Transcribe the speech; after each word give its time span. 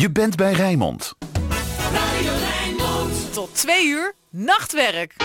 Je 0.00 0.10
bent 0.10 0.36
bij 0.36 0.52
Rijnmond. 0.52 1.14
Radio. 1.92 2.32
Tot 3.32 3.54
twee 3.54 3.86
uur 3.86 4.14
nachtwerk. 4.30 5.16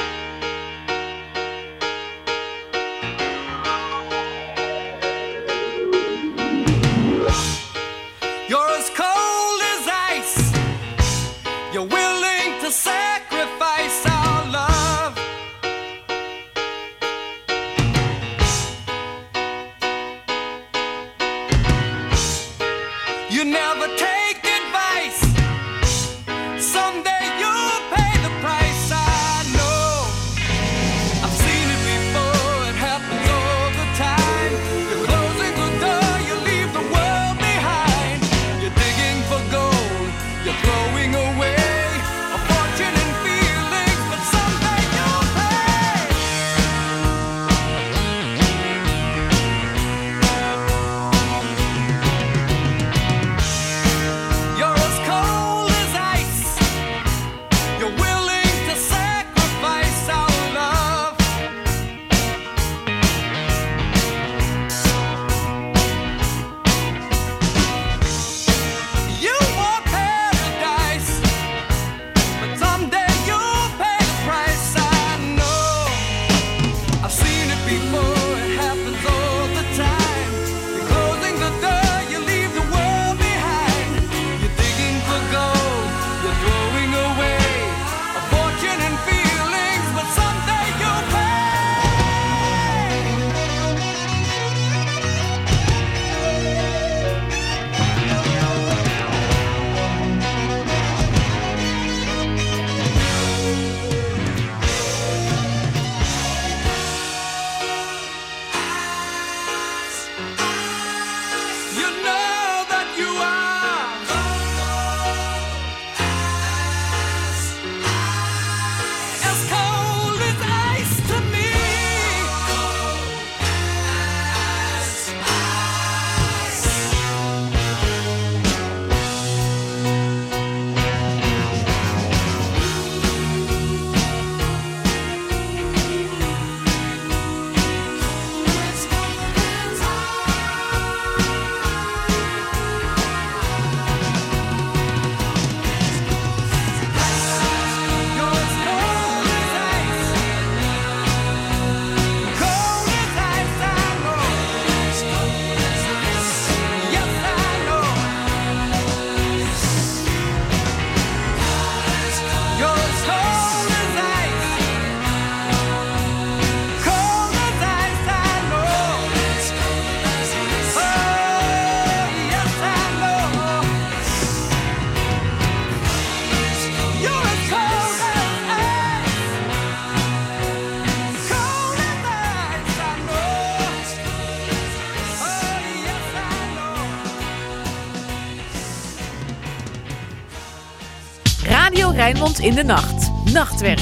In 192.23 192.55
de 192.55 192.63
nacht. 192.63 193.11
Nachtwerk. 193.33 193.79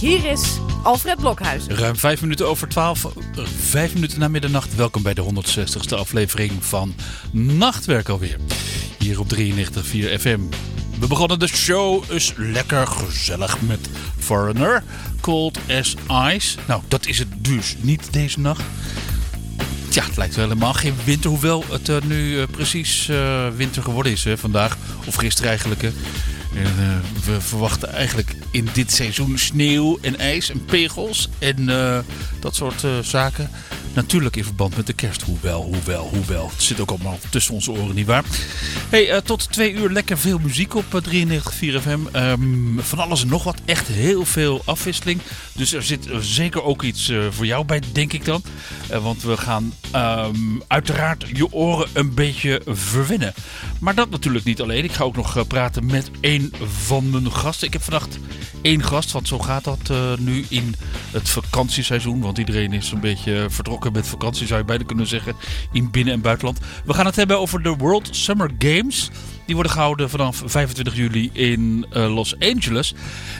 Hier 0.00 0.24
is 0.24 0.58
Alfred 0.82 1.18
Blokhuis. 1.18 1.66
Ruim 1.66 1.96
vijf 1.96 2.20
minuten 2.20 2.48
over 2.48 2.68
twaalf, 2.68 3.04
eh, 3.04 3.44
vijf 3.58 3.94
minuten 3.94 4.18
na 4.18 4.28
middernacht. 4.28 4.74
Welkom 4.74 5.02
bij 5.02 5.14
de 5.14 5.20
160ste 5.20 5.96
aflevering 5.96 6.52
van 6.60 6.94
Nachtwerk 7.32 8.08
alweer. 8.08 8.36
Hier 8.98 9.20
op 9.20 9.28
93.4 9.28 10.18
FM. 10.18 10.40
We 10.98 11.06
begonnen 11.06 11.38
de 11.38 11.46
show 11.46 12.04
eens 12.10 12.32
lekker 12.36 12.86
gezellig 12.86 13.60
met 13.60 13.88
Foreigner, 14.18 14.82
Cold 15.20 15.58
as 15.68 15.94
Ice. 16.34 16.58
Nou, 16.66 16.82
dat 16.88 17.06
is 17.06 17.18
het 17.18 17.28
dus 17.38 17.76
niet 17.80 18.12
deze 18.12 18.40
nacht. 18.40 18.62
Tja, 19.88 20.04
het 20.04 20.16
lijkt 20.16 20.34
wel 20.34 20.48
helemaal 20.48 20.74
geen 20.74 20.94
winter, 21.04 21.30
hoewel 21.30 21.64
het 21.70 21.88
er 21.88 22.06
nu 22.06 22.40
eh, 22.40 22.46
precies 22.50 23.08
eh, 23.08 23.48
winter 23.56 23.82
geworden 23.82 24.12
is 24.12 24.24
hè, 24.24 24.38
vandaag. 24.38 24.76
Of 25.04 25.14
gisteren 25.14 25.50
eigenlijk. 25.50 25.82
Eh, 26.54 26.64
we 27.24 27.40
verwachten 27.40 27.92
eigenlijk 27.92 28.34
in 28.50 28.68
dit 28.72 28.92
seizoen 28.92 29.38
sneeuw 29.38 29.98
en 30.00 30.18
ijs 30.18 30.50
en 30.50 30.64
pegels 30.64 31.28
en 31.38 31.68
eh, 31.68 31.98
dat 32.40 32.54
soort 32.54 32.84
eh, 32.84 32.98
zaken. 32.98 33.50
Natuurlijk 33.94 34.36
in 34.36 34.44
verband 34.44 34.76
met 34.76 34.86
de 34.86 34.92
kerst. 34.92 35.22
Hoewel, 35.22 35.62
hoewel, 35.62 36.08
hoewel. 36.12 36.50
Het 36.52 36.62
zit 36.62 36.80
ook 36.80 36.90
allemaal 36.90 37.18
tussen 37.30 37.54
onze 37.54 37.70
oren, 37.70 37.94
nietwaar? 37.94 38.24
Hey, 38.88 39.10
eh, 39.10 39.20
tot 39.20 39.52
twee 39.52 39.72
uur 39.72 39.90
lekker 39.90 40.18
veel 40.18 40.38
muziek 40.38 40.74
op 40.74 40.94
eh, 40.94 41.00
93.4 41.02 41.80
FM. 41.80 41.98
Ehm, 42.12 42.78
van 42.78 42.98
alles 42.98 43.22
en 43.22 43.28
nog 43.28 43.44
wat. 43.44 43.56
Echt 43.64 43.88
heel 43.88 44.24
veel 44.24 44.62
afwisseling. 44.64 45.20
Dus 45.52 45.72
er 45.72 45.82
zit 45.82 46.06
eh, 46.10 46.18
zeker 46.18 46.62
ook 46.62 46.82
iets 46.82 47.08
eh, 47.08 47.18
voor 47.30 47.46
jou 47.46 47.64
bij, 47.64 47.82
denk 47.92 48.12
ik 48.12 48.24
dan. 48.24 48.42
Eh, 48.88 49.02
want 49.02 49.22
we 49.22 49.36
gaan 49.36 49.72
ehm, 49.90 50.36
uiteraard 50.66 51.24
je 51.32 51.52
oren 51.52 51.88
een 51.92 52.14
beetje 52.14 52.62
verwennen. 52.66 53.34
Maar 53.80 53.94
dat 53.94 54.10
natuurlijk 54.10 54.44
niet 54.44 54.60
alleen. 54.60 54.84
Ik 54.84 54.92
ga 54.92 55.04
ook 55.04 55.16
nog 55.16 55.36
eh, 55.36 55.42
praten 55.48 55.86
met 55.86 56.10
een 56.20 56.52
van 56.86 57.10
mijn 57.10 57.32
gasten. 57.32 57.66
Ik 57.66 57.72
heb 57.72 57.82
vannacht 57.82 58.18
één 58.62 58.82
gast, 58.84 59.12
want 59.12 59.28
zo 59.28 59.38
gaat 59.38 59.64
dat 59.64 59.90
eh, 59.90 60.12
nu 60.18 60.44
in 60.48 60.74
het 61.10 61.28
vakantieseizoen. 61.28 62.20
Want 62.20 62.38
iedereen 62.38 62.72
is 62.72 62.90
een 62.90 63.00
beetje 63.00 63.46
met 63.84 64.06
vakantie, 64.06 64.46
zou 64.46 64.60
je 64.60 64.64
bijna 64.66 64.84
kunnen 64.84 65.06
zeggen. 65.06 65.34
In 65.72 65.90
binnen- 65.90 66.14
en 66.14 66.20
buitenland. 66.20 66.58
We 66.84 66.94
gaan 66.94 67.06
het 67.06 67.16
hebben 67.16 67.38
over 67.38 67.62
de 67.62 67.76
World 67.76 68.08
Summer 68.10 68.50
Games. 68.58 69.10
Die 69.48 69.56
worden 69.56 69.76
gehouden 69.76 70.10
vanaf 70.10 70.42
25 70.44 70.96
juli 70.96 71.30
in 71.32 71.86
eh, 71.92 72.14
Los 72.14 72.38
Angeles. 72.38 72.94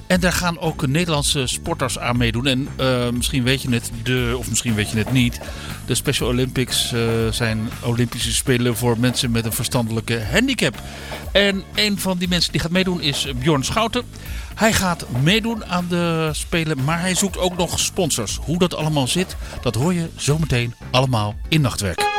En 0.07 0.21
daar 0.21 0.33
gaan 0.33 0.59
ook 0.59 0.87
Nederlandse 0.87 1.47
sporters 1.47 1.99
aan 1.99 2.17
meedoen. 2.17 2.47
En 2.47 2.69
eh, 2.77 3.11
misschien 3.11 3.43
weet 3.43 3.63
je 3.63 3.71
het, 3.71 3.91
de, 4.03 4.35
of 4.39 4.49
misschien 4.49 4.75
weet 4.75 4.91
je 4.91 4.99
het 4.99 5.13
niet. 5.13 5.41
De 5.87 5.95
Special 5.95 6.29
Olympics 6.29 6.93
eh, 6.93 7.01
zijn 7.31 7.69
Olympische 7.83 8.33
Spelen 8.33 8.77
voor 8.77 8.99
mensen 8.99 9.31
met 9.31 9.45
een 9.45 9.53
verstandelijke 9.53 10.23
handicap. 10.33 10.83
En 11.33 11.63
een 11.75 11.99
van 11.99 12.19
die 12.19 12.29
mensen 12.29 12.53
die 12.53 12.61
gaat 12.61 12.71
meedoen 12.71 13.01
is 13.01 13.27
Bjorn 13.39 13.65
Schouten. 13.65 14.03
Hij 14.55 14.73
gaat 14.73 15.07
meedoen 15.23 15.67
aan 15.67 15.87
de 15.89 16.29
Spelen, 16.33 16.85
maar 16.85 17.01
hij 17.01 17.15
zoekt 17.15 17.39
ook 17.39 17.57
nog 17.57 17.79
sponsors. 17.79 18.39
Hoe 18.43 18.59
dat 18.59 18.75
allemaal 18.75 19.07
zit, 19.07 19.37
dat 19.63 19.75
hoor 19.75 19.95
je 19.95 20.09
zometeen 20.17 20.75
allemaal 20.91 21.35
in 21.49 21.61
Nachtwerk. 21.61 22.18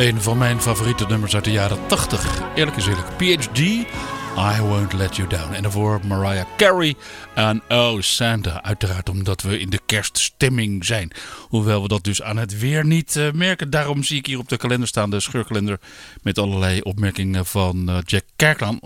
Een 0.00 0.22
van 0.22 0.38
mijn 0.38 0.60
favoriete 0.60 1.06
nummers 1.08 1.34
uit 1.34 1.44
de 1.44 1.50
jaren 1.50 1.86
80. 1.86 2.42
Eerlijk 2.54 2.76
is 2.76 2.86
eerlijk. 2.86 3.16
PhD, 3.16 3.58
I 3.58 4.60
Won't 4.60 4.92
Let 4.92 5.16
You 5.16 5.28
Down. 5.28 5.52
En 5.52 5.62
daarvoor 5.62 6.00
Mariah 6.06 6.46
Carey 6.56 6.94
en 7.34 7.62
Oh 7.68 8.00
Santa. 8.00 8.62
Uiteraard 8.62 9.08
omdat 9.08 9.42
we 9.42 9.58
in 9.58 9.70
de 9.70 9.80
kerststemming 9.86 10.84
zijn. 10.84 11.12
Hoewel 11.48 11.82
we 11.82 11.88
dat 11.88 12.04
dus 12.04 12.22
aan 12.22 12.36
het 12.36 12.58
weer 12.58 12.86
niet 12.86 13.16
eh, 13.16 13.30
merken. 13.32 13.70
Daarom 13.70 14.02
zie 14.02 14.18
ik 14.18 14.26
hier 14.26 14.38
op 14.38 14.48
de 14.48 14.56
kalender 14.56 14.88
staan, 14.88 15.10
de 15.10 15.20
scheurkalender... 15.20 15.80
met 16.22 16.38
allerlei 16.38 16.80
opmerkingen 16.80 17.46
van 17.46 17.88
eh, 17.88 17.96
Jack 18.04 18.24
Kerklaan 18.36 18.80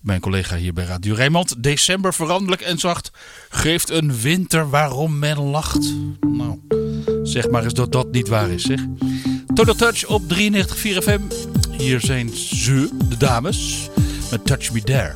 mijn 0.00 0.20
collega 0.20 0.56
hier 0.56 0.72
bij 0.72 0.84
Radio 0.84 1.14
Rijnmond. 1.14 1.62
December 1.62 2.14
veranderlijk 2.14 2.62
en 2.62 2.78
zacht 2.78 3.10
geeft 3.48 3.90
een 3.90 4.20
winter 4.20 4.70
waarom 4.70 5.18
men 5.18 5.38
lacht. 5.38 5.94
Nou, 6.20 6.60
zeg 7.22 7.50
maar 7.50 7.64
eens 7.64 7.74
dat 7.74 7.92
dat 7.92 8.12
niet 8.12 8.28
waar 8.28 8.50
is, 8.50 8.62
zeg. 8.62 8.80
Total 9.54 9.74
Touch 9.74 10.06
op 10.06 10.22
93.4 10.34 10.58
FM. 10.80 11.20
Hier 11.70 12.00
zijn 12.00 12.28
ze, 12.28 12.90
de 13.08 13.16
dames, 13.16 13.88
met 14.30 14.46
Touch 14.46 14.72
Me 14.72 14.82
There. 14.82 15.14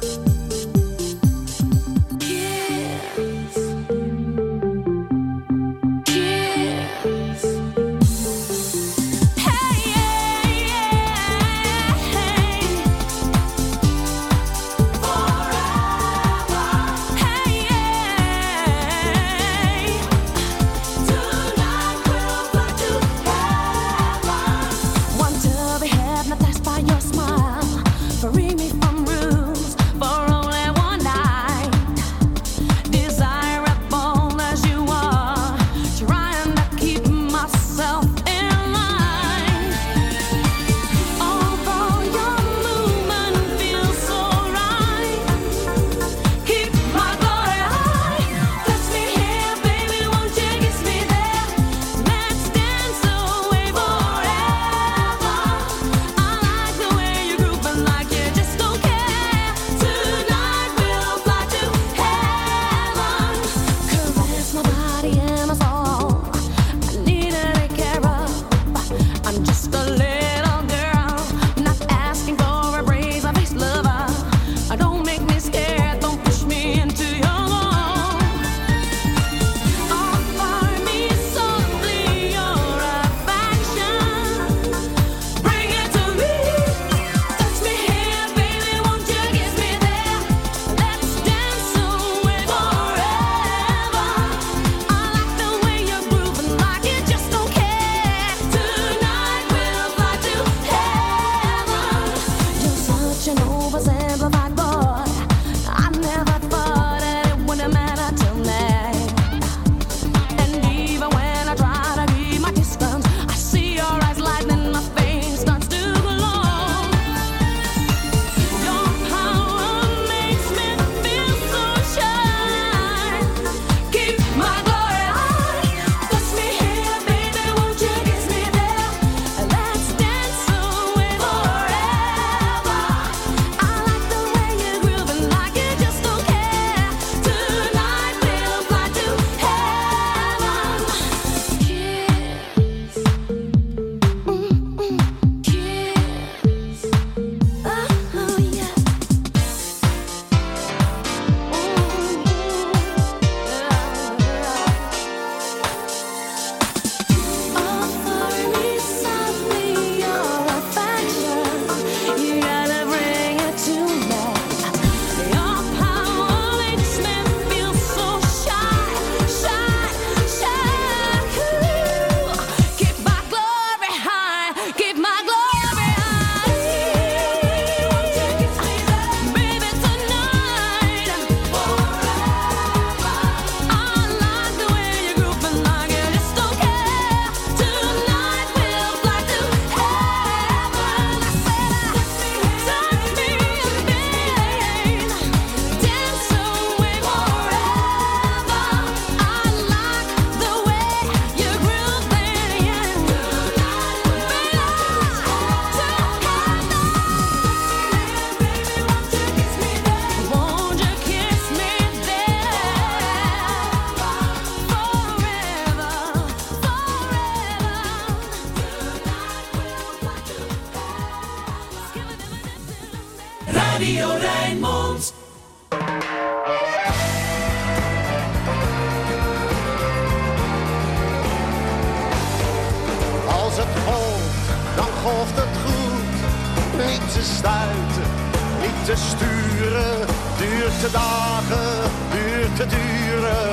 Sturen. 239.12 239.96
Duurt 240.38 240.80
te 240.80 240.90
dagen, 240.90 241.68
duurt 242.14 242.56
te 242.56 242.66
duren. 242.76 243.48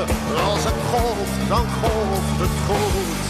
Als 0.50 0.63
het 0.69 0.79
golft, 0.91 1.39
dan 1.53 1.65
golft 1.81 2.38
het 2.43 2.57
goed. 2.67 3.24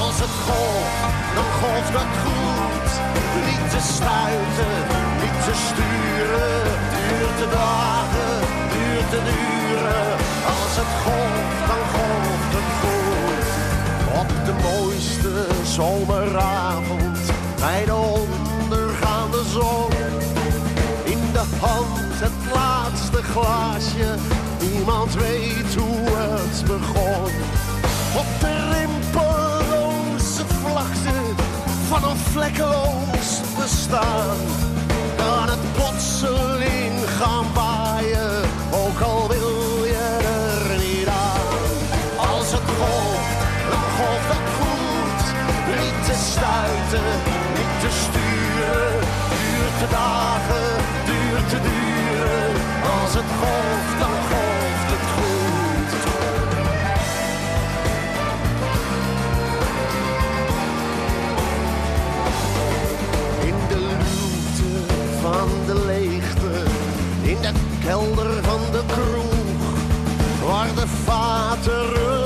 Als 0.00 0.16
het 0.24 0.34
golft, 0.46 1.02
dan 1.36 1.48
golft 1.60 1.94
het 2.00 2.14
goed. 2.24 2.90
Niet 3.48 3.66
te 3.74 3.82
stuiten, 3.94 4.76
niet 5.22 5.40
te 5.48 5.54
sturen. 5.68 6.54
Duurt 6.96 7.36
te 7.42 7.48
dagen, 7.60 8.34
duurt 8.74 9.08
te 9.14 9.20
duren. 9.30 10.08
Als 10.54 10.74
het 10.80 10.92
golft, 11.04 11.60
dan 11.70 11.82
golft 11.94 12.52
het 12.58 12.70
goed. 12.82 13.46
Op 14.20 14.30
de 14.48 14.54
mooiste 14.68 15.32
zomeravond 15.76 17.18
bij 17.60 17.84
de 17.84 17.94
ondergaande 17.94 19.42
zon. 19.52 20.41
De 21.62 21.68
hand 21.68 22.20
het 22.26 22.52
laatste 22.54 23.22
glaasje, 23.22 24.14
niemand 24.60 25.14
weet 25.14 25.74
hoe 25.74 26.08
het 26.16 26.64
begon. 26.66 27.32
Op 28.22 28.30
de 28.40 28.54
rimpelloze 28.74 30.44
vlakte 30.62 31.18
van 31.88 32.10
een 32.10 32.16
vlekkeloos 32.16 33.30
bestaan. 33.58 34.36
Kan 35.16 35.48
het 35.54 35.72
plotseling 35.74 36.94
gaan 37.18 37.46
waaien, 37.54 38.42
ook 38.70 39.00
al 39.00 39.28
wil 39.28 39.84
je 39.84 40.08
er 40.38 40.78
niet 40.78 41.08
aan. 41.08 42.28
Als 42.30 42.52
het 42.52 42.68
golft, 42.78 43.38
dan 43.70 43.84
golft 43.96 44.30
het 44.34 44.48
goed. 44.58 45.22
Niet 45.80 45.98
te 46.08 46.16
stuiten, 46.30 47.08
niet 47.56 47.74
te 47.82 47.90
sturen. 48.02 48.92
Duurt 49.30 49.78
te 49.78 49.88
dagen, 49.90 50.71
de 70.82 70.88
vaten 71.04 72.21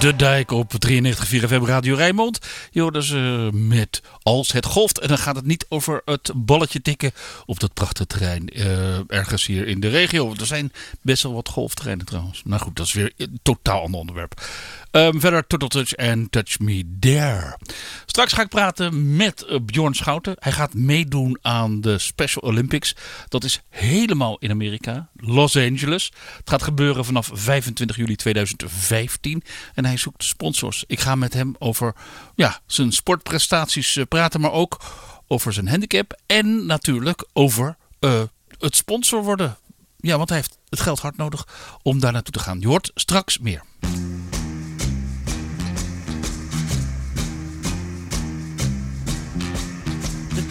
De 0.00 0.16
Dijk 0.16 0.50
op 0.50 0.72
93.4 0.72 1.06
FM 1.26 1.64
Radio 1.64 1.94
Rijnmond. 1.94 2.38
Je 2.70 2.80
hoort 2.80 2.94
dus 2.94 3.10
eh, 3.10 3.50
met 3.50 4.02
Als 4.22 4.52
het 4.52 4.66
golft. 4.66 4.98
En 4.98 5.08
dan 5.08 5.18
gaat 5.18 5.36
het 5.36 5.46
niet 5.46 5.66
over 5.68 6.02
het 6.04 6.32
balletje 6.34 6.82
tikken 6.82 7.12
op 7.46 7.60
dat 7.60 7.74
prachtige 7.74 8.06
terrein 8.06 8.48
eh, 8.48 8.98
ergens 9.10 9.46
hier 9.46 9.66
in 9.66 9.80
de 9.80 9.88
regio. 9.88 10.34
Er 10.38 10.46
zijn 10.46 10.72
best 11.02 11.22
wel 11.22 11.34
wat 11.34 11.48
golfterreinen 11.48 12.06
trouwens. 12.06 12.42
Nou 12.44 12.62
goed, 12.62 12.76
dat 12.76 12.86
is 12.86 12.92
weer 12.92 13.12
een 13.16 13.40
totaal 13.42 13.82
ander 13.82 14.00
onderwerp. 14.00 14.42
Ehm, 14.90 15.18
verder 15.18 15.46
Turtle 15.46 15.68
Touch 15.68 15.92
en 15.92 16.30
Touch 16.30 16.58
Me 16.58 16.96
There. 17.00 17.58
Straks 18.06 18.32
ga 18.32 18.42
ik 18.42 18.48
praten 18.48 19.16
met 19.16 19.42
eh, 19.42 19.58
Bjorn 19.60 19.94
Schouten. 19.94 20.34
Hij 20.38 20.52
gaat 20.52 20.74
meedoen 20.74 21.38
aan 21.42 21.80
de 21.80 21.98
Special 21.98 22.42
Olympics. 22.42 22.94
Dat 23.28 23.44
is 23.44 23.62
helemaal 23.68 24.38
in 24.38 24.50
Amerika, 24.50 25.08
Los 25.16 25.56
Angeles. 25.56 26.12
Het 26.36 26.50
gaat 26.50 26.62
gebeuren 26.62 27.04
vanaf 27.04 27.30
25 27.32 27.96
juli 27.96 28.16
2015. 28.16 29.42
En 29.74 29.84
hij 29.84 29.96
zoekt 29.96 30.24
sponsors. 30.24 30.84
Ik 30.86 31.00
ga 31.00 31.14
met 31.14 31.32
hem 31.32 31.54
over 31.58 31.94
ja, 32.34 32.60
zijn 32.66 32.92
sportprestaties 32.92 33.96
eh, 33.96 34.04
praten, 34.08 34.40
maar 34.40 34.52
ook 34.52 34.80
over 35.26 35.52
zijn 35.52 35.68
handicap. 35.68 36.20
En 36.26 36.66
natuurlijk 36.66 37.24
over 37.32 37.76
eh, 37.98 38.22
het 38.58 38.76
sponsor 38.76 39.22
worden. 39.22 39.56
Ja, 39.96 40.16
want 40.16 40.28
hij 40.28 40.38
heeft 40.38 40.58
het 40.68 40.80
geld 40.80 41.00
hard 41.00 41.16
nodig 41.16 41.46
om 41.82 42.00
daar 42.00 42.12
naartoe 42.12 42.32
te 42.32 42.38
gaan. 42.38 42.60
Je 42.60 42.66
hoort 42.66 42.90
straks 42.94 43.38
meer. 43.38 43.62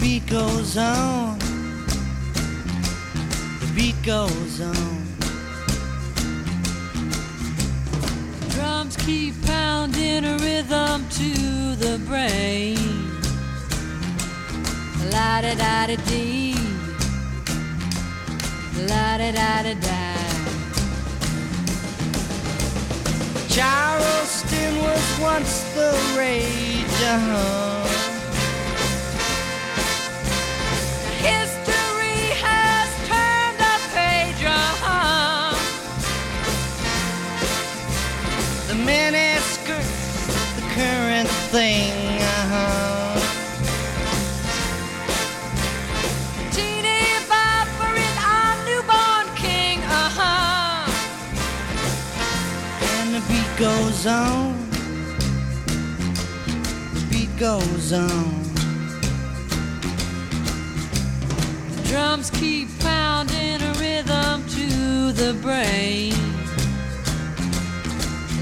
Beat 0.00 0.26
goes 0.26 0.76
on. 0.76 1.38
The 3.60 3.72
beat 3.74 3.96
goes 4.04 4.60
on. 4.60 5.06
Drums 8.50 8.96
keep 8.96 9.34
pounding 9.46 10.24
a 10.24 10.36
rhythm 10.38 11.08
to 11.08 11.76
the 11.76 12.00
brain. 12.06 12.76
La 15.12 15.40
da 15.40 15.54
da 15.54 15.86
da 15.86 15.96
dee. 16.08 16.54
La 18.88 19.18
da 19.18 19.32
da 19.32 19.62
da 19.62 19.74
da. 19.74 20.18
Charleston 23.48 24.78
was 24.78 25.20
once 25.20 25.62
the 25.74 25.90
rage. 26.16 26.84
Uh-huh. 27.02 27.97
History 31.18 32.22
has 32.44 32.88
turned 33.10 33.60
a 33.60 33.76
page 33.94 34.42
on. 34.44 35.54
The 38.68 38.74
mini 38.74 39.40
skirt's 39.40 40.26
the 40.56 40.62
current 40.74 41.28
thing. 41.52 41.92
Uh-huh. 42.22 42.76
Is 47.98 48.18
our 48.18 48.54
newborn 48.64 49.26
king. 49.34 49.78
Uh-huh. 49.82 50.86
And 53.00 53.14
the 53.14 53.20
beat 53.28 53.52
goes 53.58 54.06
on. 54.06 54.54
The 56.94 57.00
beat 57.10 57.32
goes 57.36 57.92
on. 57.92 58.47
Drums 61.88 62.30
keep 62.30 62.68
pounding 62.80 63.62
a 63.62 63.72
rhythm 63.80 64.46
to 64.48 65.12
the 65.12 65.32
brain. 65.40 66.12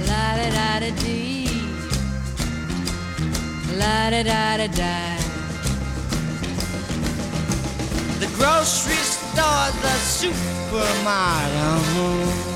La 0.09 0.37
da 0.37 0.50
da 0.50 0.80
da 0.80 0.90
dee. 1.02 1.48
La 3.78 4.11
da 4.11 4.22
da 4.24 4.56
da 4.56 4.66
da. 4.66 5.16
The 8.18 8.26
grocery 8.37 9.02
store, 9.14 9.70
the 9.80 9.94
supermarket. 10.18 12.56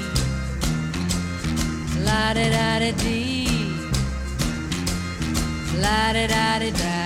La 2.21 2.33
da 2.33 2.49
da 2.49 2.79
da 2.79 2.91
dee. 3.03 3.47
La 5.81 6.13
da 6.13 6.27
da 6.33 6.59
da 6.61 6.69
da. 6.81 6.97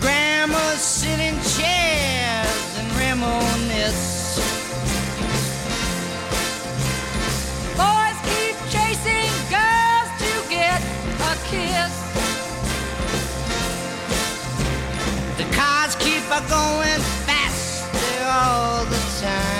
Grandmas 0.00 0.80
sit 0.98 1.20
in 1.28 1.36
chairs 1.54 2.70
and 2.80 2.90
reminisce. 3.02 4.40
Boys 7.80 8.18
keep 8.30 8.56
chasing 8.74 9.32
girls 9.54 10.10
to 10.22 10.32
get 10.56 10.80
a 11.30 11.34
kiss. 11.50 11.94
The 15.38 15.46
cars 15.56 15.94
keep 16.04 16.24
a 16.38 16.42
going 16.50 17.02
faster 17.28 18.24
all 18.26 18.84
the 18.86 19.00
time. 19.22 19.59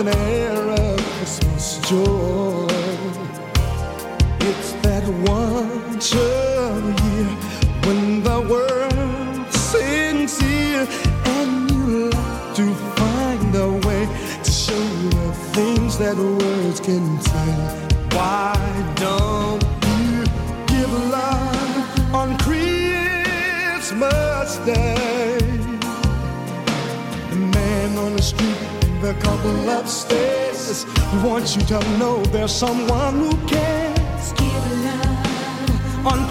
An 0.00 0.08
air 0.08 0.56
of 0.56 0.96
Christmas 1.16 1.78
joy. 1.86 2.66
It's 4.48 4.72
that 4.84 5.04
once 5.28 6.14
a 6.14 6.80
year 7.04 7.28
when 7.84 8.22
the 8.22 8.40
world's 8.48 9.58
sincere 9.60 10.86
and 11.36 11.70
you 11.70 12.08
like 12.08 12.54
to 12.54 12.74
find 12.96 13.54
a 13.54 13.68
way 13.86 14.06
to 14.42 14.50
show 14.50 14.84
the 15.10 15.32
things 15.52 15.98
that 15.98 16.16
words 16.16 16.80
can 16.80 17.20
say. 17.20 17.52
Why 18.16 18.56
don't 18.96 19.62
you 19.84 20.24
give 20.66 20.92
love 21.10 22.14
on 22.14 22.38
Christmas 22.38 22.88
Day? 24.64 25.36
The 27.28 27.36
man 27.36 27.98
on 27.98 28.16
the 28.16 28.22
street, 28.22 28.69
the 29.00 29.14
couple 29.14 29.68
upstairs 29.70 30.84
wants 31.24 31.56
you 31.56 31.62
to 31.62 31.80
know 31.98 32.22
there's 32.26 32.54
someone 32.54 33.14
who 33.14 33.30
cares. 33.46 34.32
Give 34.34 34.84
love 34.84 36.06
on 36.06 36.30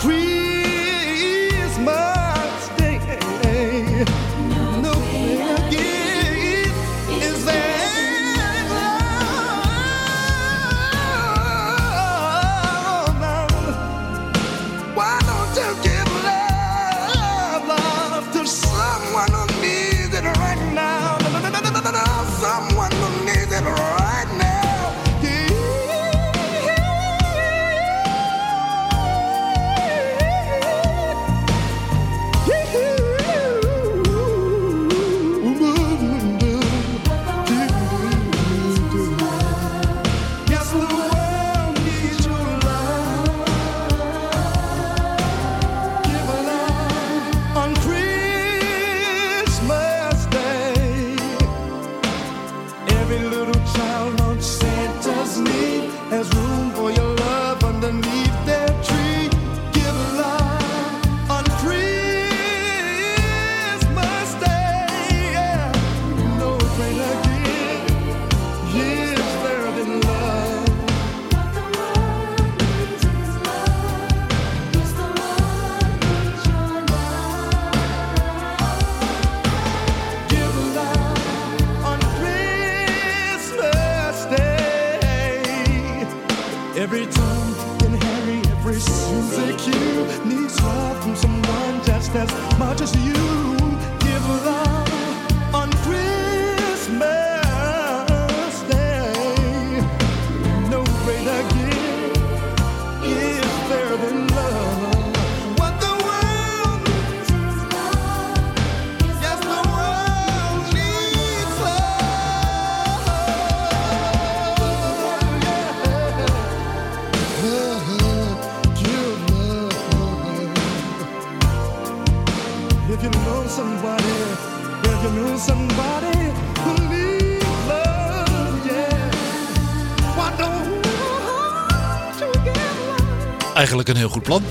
een 133.89 133.95
heel 133.95 134.09
goed 134.09 134.23
plan. 134.23 134.43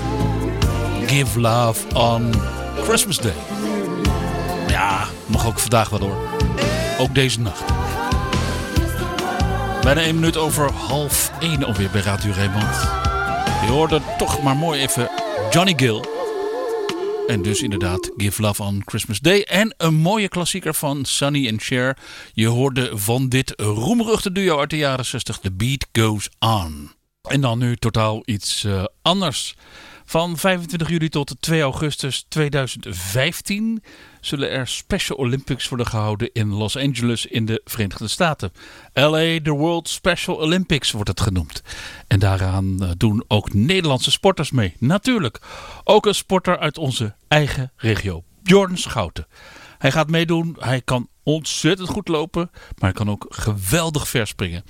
Give 1.07 1.39
love 1.39 1.95
on 1.95 2.31
Christmas 2.83 3.17
Day. 3.17 3.33
Ja, 4.67 5.07
mag 5.25 5.47
ook 5.47 5.59
vandaag 5.59 5.89
wel 5.89 5.99
hoor. 5.99 6.17
Ook 6.99 7.15
deze 7.15 7.39
nacht. 7.39 7.63
Bijna 9.81 10.01
één 10.01 10.15
minuut 10.15 10.37
over 10.37 10.71
half 10.71 11.31
één 11.39 11.63
alweer 11.63 11.89
bij 11.89 12.01
Radio 12.01 12.31
Rijnmond. 12.31 12.81
Je 13.65 13.67
hoorde 13.71 14.01
toch 14.17 14.41
maar 14.41 14.55
mooi 14.55 14.81
even 14.81 15.09
Johnny 15.51 15.73
Gill. 15.77 16.03
En 17.27 17.41
dus 17.41 17.61
inderdaad 17.61 18.11
Give 18.17 18.41
Love 18.41 18.63
on 18.63 18.81
Christmas 18.85 19.19
Day. 19.19 19.41
En 19.41 19.73
een 19.77 19.95
mooie 19.95 20.27
klassieker 20.27 20.73
van 20.73 21.05
Sonny 21.05 21.47
en 21.47 21.59
Cher. 21.59 21.97
Je 22.33 22.47
hoorde 22.47 22.91
van 22.93 23.29
dit 23.29 23.53
roemruchte 23.57 24.31
duo 24.31 24.59
uit 24.59 24.69
de 24.69 24.77
jaren 24.77 25.05
60. 25.05 25.37
The 25.39 25.51
Beat 25.51 25.87
Goes 25.91 26.29
On. 26.39 26.88
En 27.21 27.41
dan 27.41 27.57
nu 27.57 27.75
totaal 27.75 28.21
iets 28.25 28.63
eh, 28.63 28.83
anders. 29.01 29.55
Van 30.05 30.37
25 30.37 30.89
juli 30.89 31.09
tot 31.09 31.35
2 31.39 31.61
augustus 31.61 32.25
2015 32.29 33.83
zullen 34.21 34.49
er 34.49 34.67
Special 34.67 35.17
Olympics 35.17 35.69
worden 35.69 35.87
gehouden 35.87 36.29
in 36.33 36.53
Los 36.53 36.77
Angeles 36.77 37.25
in 37.25 37.45
de 37.45 37.61
Verenigde 37.65 38.07
Staten. 38.07 38.51
LA, 38.93 39.39
de 39.39 39.51
World 39.51 39.89
Special 39.89 40.35
Olympics 40.35 40.91
wordt 40.91 41.09
het 41.09 41.21
genoemd. 41.21 41.63
En 42.07 42.19
daaraan 42.19 42.83
eh, 42.83 42.89
doen 42.97 43.23
ook 43.27 43.53
Nederlandse 43.53 44.11
sporters 44.11 44.51
mee. 44.51 44.75
Natuurlijk. 44.77 45.39
Ook 45.83 46.05
een 46.05 46.15
sporter 46.15 46.59
uit 46.59 46.77
onze 46.77 47.15
eigen 47.27 47.71
regio. 47.75 48.23
Bjorn 48.43 48.77
Schouten. 48.77 49.27
Hij 49.77 49.91
gaat 49.91 50.09
meedoen. 50.09 50.55
Hij 50.59 50.81
kan 50.81 51.07
ontzettend 51.23 51.89
goed 51.89 52.07
lopen. 52.07 52.49
Maar 52.51 52.89
hij 52.89 52.91
kan 52.91 53.09
ook 53.09 53.25
geweldig 53.29 54.07
verspringen. 54.07 54.63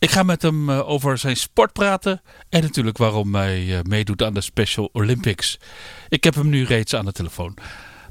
Ik 0.00 0.10
ga 0.10 0.22
met 0.22 0.42
hem 0.42 0.68
eh, 0.68 0.90
over 0.90 1.18
zijn 1.18 1.36
sport 1.36 1.72
praten. 1.72 2.20
En 2.50 2.62
natuurlijk 2.62 2.98
waarom 2.98 3.34
hij 3.34 3.56
eh, 3.68 3.82
meedoet 3.82 4.22
aan 4.22 4.34
de 4.34 4.40
Special 4.40 4.88
Olympics. 4.92 5.58
Ik 6.08 6.24
heb 6.24 6.34
hem 6.34 6.48
nu 6.48 6.64
reeds 6.64 6.94
aan 6.94 7.04
de 7.04 7.12
telefoon. 7.12 7.54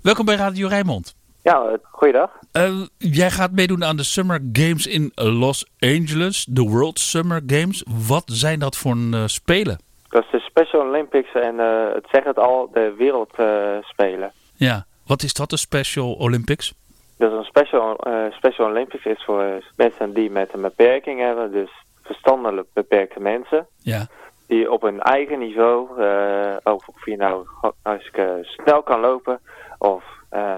Welkom 0.02 0.26
bij 0.26 0.36
Radio 0.36 0.68
Rijnmond. 0.68 1.16
Ja, 1.44 1.78
goeiedag. 1.82 2.32
Eh, 2.52 2.82
jij 2.98 3.32
gaat 3.32 3.52
meedoen 3.52 3.84
aan 3.84 3.98
de 3.98 4.04
Summer 4.04 4.40
Games 4.54 4.88
in 4.88 5.12
Los 5.16 5.66
Angeles. 5.80 6.46
De 6.50 6.62
World 6.62 7.00
Summer 7.00 7.42
Games. 7.48 7.84
Wat 8.08 8.24
zijn 8.26 8.60
dat 8.60 8.78
voor 8.78 8.92
een, 8.92 9.30
spelen? 9.30 9.80
Dat 10.10 10.24
is 10.24 10.32
de 10.32 10.40
Special 10.40 10.82
Olympics 10.82 11.34
en 11.34 11.58
het 11.94 12.08
zegt 12.12 12.26
het 12.26 12.38
al, 12.38 12.70
de 12.74 12.94
wereldspelen. 12.98 14.32
Ja. 14.56 14.86
Wat 15.06 15.24
is 15.24 15.34
dat, 15.34 15.50
de 15.50 15.58
Special 15.58 16.14
Olympics? 16.14 16.74
Dus 17.20 17.32
een 17.32 17.44
Special, 17.44 17.98
eh, 17.98 18.32
Special 18.32 18.68
Olympics 18.68 19.06
is 19.06 19.24
voor 19.24 19.42
eh, 19.42 19.56
mensen 19.76 20.14
die 20.14 20.32
met 20.32 20.54
een 20.54 20.62
beperking 20.62 21.20
hebben, 21.20 21.52
dus 21.52 21.72
verstandelijk 22.04 22.68
beperkte 22.74 23.20
mensen. 23.20 23.68
Ja. 23.78 24.08
Die 24.48 24.72
op 24.72 24.82
hun 24.82 25.00
eigen 25.00 25.40
niveau, 25.40 26.02
eh, 26.02 26.56
of 26.64 26.88
of 26.88 27.06
je 27.06 27.16
nou 27.16 27.48
hartstikke 27.82 28.40
snel 28.42 28.84
kan 28.84 29.00
lopen 29.00 29.40
of 29.78 30.04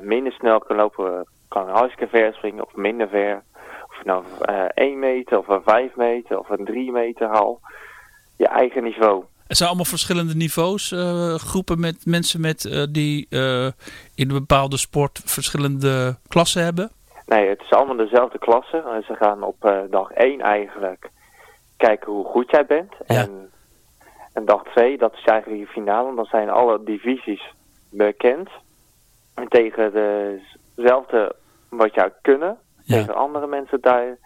minder 0.01 0.31
snel 0.31 0.59
kan 0.59 0.75
lopen, 0.75 1.27
kan 1.47 1.69
hartstikke 1.69 2.07
ver 2.07 2.33
springen 2.33 2.63
of 2.63 2.75
minder 2.75 3.07
ver. 3.07 3.43
Of 3.87 3.97
je 3.97 4.03
nou 4.03 4.23
eh 4.41 4.65
1 4.73 4.99
meter 4.99 5.37
of 5.37 5.47
een 5.47 5.63
5 5.63 5.95
meter 5.95 6.39
of 6.39 6.49
een 6.49 6.65
3 6.65 6.91
meter 6.91 7.27
hal. 7.27 7.59
Je 8.37 8.47
eigen 8.47 8.83
niveau. 8.83 9.23
Het 9.51 9.59
zijn 9.59 9.69
allemaal 9.69 9.89
verschillende 9.89 10.35
niveaus. 10.35 10.91
eh, 10.91 11.35
groepen 11.35 11.79
met 11.79 12.05
mensen 12.05 12.41
met, 12.41 12.65
eh, 12.65 12.83
die 12.89 13.27
eh, 13.29 13.65
in 14.15 14.29
een 14.29 14.37
bepaalde 14.39 14.77
sport 14.77 15.21
verschillende 15.25 16.17
klassen 16.27 16.63
hebben. 16.63 16.91
Nee, 17.25 17.47
het 17.49 17.61
is 17.61 17.71
allemaal 17.71 17.95
dezelfde 17.95 18.39
klasse. 18.39 19.03
Ze 19.07 19.15
gaan 19.15 19.43
op 19.43 19.85
dag 19.89 20.11
1 20.11 20.41
eigenlijk 20.41 21.09
kijken 21.77 22.11
hoe 22.11 22.25
goed 22.25 22.51
jij 22.51 22.65
bent. 22.65 22.93
En, 23.05 23.51
en 24.33 24.45
dag 24.45 24.63
2, 24.63 24.97
dat 24.97 25.13
is 25.13 25.23
eigenlijk 25.23 25.61
je 25.61 25.67
finale. 25.67 26.15
Dan 26.15 26.25
zijn 26.25 26.49
alle 26.49 26.83
divisies 26.83 27.53
bekend. 27.89 28.49
En 29.35 29.47
tegen 29.47 29.91
dezelfde 30.75 31.35
wat 31.69 31.93
jou 31.93 32.11
kunnen, 32.21 32.57
Ja. 32.83 32.97
tegen 32.97 33.15
andere 33.15 33.47
mensen, 33.47 33.81
daar, 33.81 34.17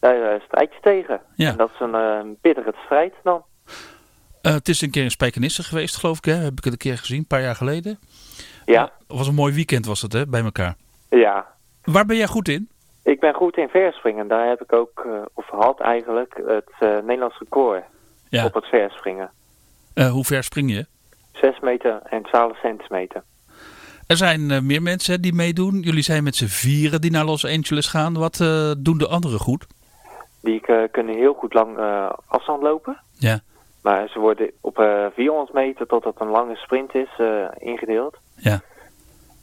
daar 0.00 0.40
strijd 0.46 0.72
je 0.72 0.80
tegen. 0.80 1.20
Ja. 1.36 1.50
En 1.50 1.56
dat 1.56 1.70
is 1.74 1.80
een 1.80 1.94
eh, 1.94 2.20
bittere 2.40 2.74
strijd 2.84 3.14
dan. 3.22 3.42
Eh, 4.42 4.52
het 4.52 4.68
is 4.68 4.80
een 4.80 4.90
keer 4.90 5.02
in 5.02 5.10
Spijkenisse 5.10 5.62
geweest, 5.62 5.96
geloof 5.96 6.16
ik. 6.18 6.24
Hè? 6.24 6.32
Heb 6.34 6.52
ik 6.58 6.64
het 6.64 6.72
een 6.72 6.78
keer 6.78 6.98
gezien, 6.98 7.18
een 7.18 7.26
paar 7.26 7.42
jaar 7.42 7.54
geleden. 7.56 7.98
Ja, 8.64 8.82
Het 8.82 9.16
was 9.18 9.26
een 9.28 9.34
mooi 9.34 9.54
weekend 9.54 9.86
was 9.86 10.02
het, 10.02 10.12
hè, 10.12 10.26
bij 10.26 10.42
elkaar. 10.42 10.76
ja. 11.10 11.46
Waar 11.84 12.06
ben 12.06 12.16
jij 12.16 12.26
goed 12.26 12.48
in? 12.48 12.68
Ik 13.02 13.20
ben 13.20 13.34
goed 13.34 13.56
in 13.56 13.68
verspringen. 13.68 14.28
Daar 14.28 14.48
heb 14.48 14.62
ik 14.62 14.72
ook, 14.72 15.02
eh, 15.06 15.12
of 15.34 15.46
had 15.48 15.80
eigenlijk, 15.80 16.34
het 16.46 16.70
eh, 16.78 16.88
Nederlands 16.88 17.38
record 17.38 17.82
Ja. 18.28 18.44
op 18.44 18.54
het 18.54 18.64
verspringen. 18.66 19.30
Hoe 20.10 20.24
ver 20.24 20.44
spring 20.44 20.70
je? 20.72 20.86
6 21.32 21.60
meter 21.60 22.00
en 22.02 22.22
12 22.22 22.58
centimeter. 22.58 23.22
Er 24.06 24.16
zijn 24.16 24.66
meer 24.66 24.82
mensen 24.82 25.20
die 25.22 25.32
meedoen. 25.32 25.80
Jullie 25.80 26.02
zijn 26.02 26.24
met 26.24 26.36
z'n 26.36 26.46
vieren 26.46 27.00
die 27.00 27.10
naar 27.10 27.24
Los 27.24 27.44
Angeles 27.44 27.86
gaan. 27.86 28.14
Wat 28.14 28.36
doen 28.78 28.98
de 28.98 29.08
anderen 29.08 29.38
goed? 29.38 29.66
Die 30.42 30.60
kunnen 30.90 31.14
heel 31.16 31.34
goed 31.34 31.54
lang 31.54 31.78
afstand 32.26 32.62
lopen. 32.62 33.00
Ja. 33.12 33.40
Maar 33.82 34.08
ze 34.08 34.18
worden 34.18 34.50
op 34.60 34.78
eh 34.78 35.06
400 35.14 35.52
meter, 35.52 35.86
totdat 35.86 36.12
het 36.12 36.22
een 36.22 36.30
lange 36.32 36.56
sprint 36.56 36.94
is, 36.94 37.08
eh, 37.18 37.44
ingedeeld. 37.58 38.16
Ja. 38.34 38.60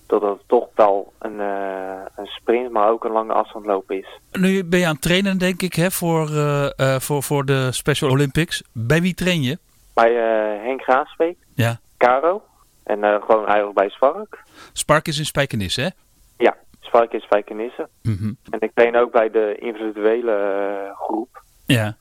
Totdat 0.08 0.38
het 0.38 0.48
toch 0.48 0.68
wel 0.76 1.14
een, 1.20 1.40
eh, 1.40 2.02
een 2.16 2.26
sprint, 2.26 2.72
maar 2.72 2.90
ook 2.90 3.04
een 3.04 3.12
lange 3.12 3.34
afstand 3.34 3.66
lopen 3.66 3.98
is. 3.98 4.20
Nu 4.32 4.64
ben 4.64 4.80
je 4.80 4.86
aan 4.86 4.92
het 4.94 5.02
trainen, 5.02 5.38
denk 5.38 5.62
ik, 5.62 5.74
hè, 5.74 5.92
voor, 5.92 6.28
voor, 7.00 7.24
voor 7.24 7.46
de 7.46 7.72
Special 7.72 8.10
Olympics. 8.10 8.64
Bij 8.72 9.02
wie 9.02 9.14
train 9.14 9.42
je? 9.42 9.58
Bij 9.94 10.14
Henk 10.64 10.82
Graafspeek, 10.82 11.38
Ja. 11.54 11.80
Caro. 11.98 12.42
En 12.84 13.00
gewoon 13.22 13.46
eigenlijk 13.46 13.74
bij 13.78 13.90
Spark. 13.90 14.44
Spark 14.74 15.08
is 15.08 15.18
in 15.20 15.26
Spijkenisse, 15.26 15.82
hè? 15.82 15.90
Ja, 16.38 16.58
Spark 16.80 17.14
is 17.14 17.28
bij 17.28 17.44
Kenisse. 17.44 17.88
Mhm. 18.02 18.34
En 18.50 18.60
ik 18.60 18.72
train 18.74 18.96
ook 18.96 19.12
bij 19.12 19.30
de 19.30 19.56
individuele 19.60 20.36
groep. 20.96 21.44
Ja. 21.66 21.96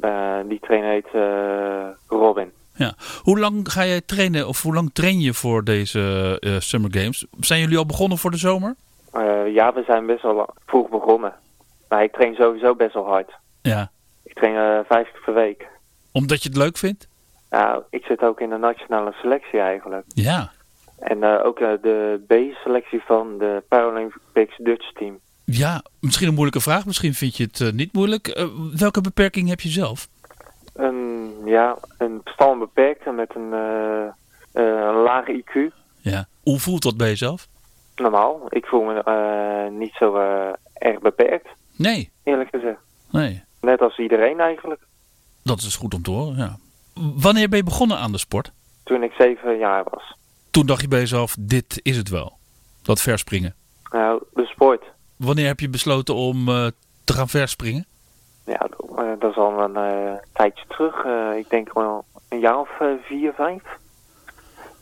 Eh, 0.00 0.38
die 0.48 0.60
trainer 0.60 0.90
heet 0.90 1.06
eh, 1.12 2.18
Robin. 2.18 2.52
ja. 2.74 2.94
Hoe 3.22 3.38
lang 3.38 3.72
ga 3.72 3.84
jij 3.86 4.00
trainen, 4.00 4.48
of 4.48 4.62
hoe 4.62 4.74
lang 4.74 4.90
train 4.92 5.20
je 5.20 5.34
voor 5.34 5.64
deze 5.64 6.36
eh, 6.40 6.56
Summer 6.58 6.90
Games? 6.94 7.26
Zijn 7.40 7.60
jullie 7.60 7.78
al 7.78 7.86
begonnen 7.86 8.18
voor 8.18 8.30
de 8.30 8.36
zomer? 8.36 8.74
Eh, 9.12 9.54
ja, 9.54 9.72
we 9.72 9.82
zijn 9.86 10.06
best 10.06 10.22
wel 10.22 10.54
vroeg 10.66 10.88
begonnen. 10.88 11.32
Maar 11.88 12.02
ik 12.02 12.12
train 12.12 12.34
sowieso 12.34 12.74
best 12.74 12.94
wel 12.94 13.06
hard. 13.06 13.30
Ja. 13.62 13.90
Ik 14.24 14.34
train 14.34 14.56
eh, 14.56 14.78
vijf 14.88 15.10
keer 15.12 15.20
per 15.24 15.34
week. 15.34 15.66
Omdat 16.12 16.42
je 16.42 16.48
het 16.48 16.58
leuk 16.58 16.76
vindt? 16.76 17.08
Nou, 17.50 17.82
ik 17.90 18.04
zit 18.04 18.22
ook 18.22 18.40
in 18.40 18.48
de 18.50 18.56
nationale 18.56 19.12
selectie 19.12 19.60
eigenlijk. 19.60 20.04
Ja. 20.14 20.50
En 20.98 21.22
eh, 21.22 21.44
ook 21.44 21.58
eh, 21.60 21.72
de 21.82 22.20
B-selectie 22.26 23.02
van 23.06 23.38
de 23.38 23.62
Paralympics 23.68 24.56
Dutch 24.56 24.92
team. 24.92 25.18
Ja, 25.52 25.82
misschien 26.00 26.28
een 26.28 26.34
moeilijke 26.34 26.60
vraag. 26.60 26.86
Misschien 26.86 27.14
vind 27.14 27.36
je 27.36 27.44
het 27.44 27.60
eh, 27.60 27.70
niet 27.72 27.92
moeilijk. 27.92 28.28
Eh, 28.28 28.46
welke 28.76 29.00
beperking 29.00 29.48
heb 29.48 29.60
je 29.60 29.68
zelf? 29.68 30.08
Een, 30.74 31.32
ja, 31.44 31.76
een 31.98 32.20
verstand 32.24 32.58
beperkte 32.58 33.10
met 33.10 33.34
een, 33.34 33.52
eh, 33.52 34.12
een 34.52 34.94
lage 34.94 35.32
IQ. 35.44 35.74
Ja. 36.00 36.26
Hoe 36.42 36.58
voelt 36.58 36.82
dat 36.82 36.96
bij 36.96 37.08
jezelf? 37.08 37.48
Normaal. 37.94 38.46
Ik 38.48 38.66
voel 38.66 38.82
me 38.84 39.70
niet 39.78 39.92
zo 39.92 40.16
erg 40.74 40.98
beperkt, 40.98 41.48
Nee. 41.76 42.10
eerlijk 42.24 42.50
gezegd. 42.50 42.78
Nee. 43.10 43.42
Net 43.60 43.80
als 43.80 43.98
iedereen 43.98 44.40
eigenlijk. 44.40 44.80
Dat 45.42 45.58
is 45.60 45.76
goed 45.76 45.94
om 45.94 46.02
te 46.02 46.10
horen, 46.10 46.36
ja. 46.36 46.56
Wanneer 46.94 47.48
ben 47.48 47.58
je 47.58 47.64
begonnen 47.64 47.98
aan 47.98 48.12
de 48.12 48.18
sport? 48.18 48.52
Toen 48.84 49.02
ik 49.02 49.12
zeven 49.12 49.58
jaar 49.58 49.84
was. 49.90 50.16
Toen 50.50 50.66
dacht 50.66 50.80
je 50.80 50.88
bij 50.88 50.98
jezelf, 51.00 51.36
dit 51.38 51.80
is 51.82 51.96
het 51.96 52.08
wel. 52.08 52.32
Dat 52.82 53.00
verspringen. 53.00 53.54
Nou, 53.90 54.22
de 54.34 54.46
sport. 54.46 54.82
Wanneer 55.20 55.46
heb 55.46 55.60
je 55.60 55.68
besloten 55.68 56.14
om 56.14 56.48
eh, 56.48 56.66
te 57.04 57.12
gaan 57.12 57.28
verspringen? 57.28 57.84
Ja, 58.46 58.68
eh, 58.96 59.04
dat 59.18 59.30
is 59.30 59.36
al 59.36 59.60
een 59.60 59.76
eh, 59.76 60.12
tijdje 60.32 60.64
terug. 60.68 61.04
Eh, 61.04 61.36
ik 61.38 61.50
denk 61.50 61.72
wel 61.72 62.04
een 62.28 62.38
jaar 62.40 62.58
of 62.58 62.80
eh, 62.80 62.86
vier, 63.02 63.32
vijf. 63.32 63.62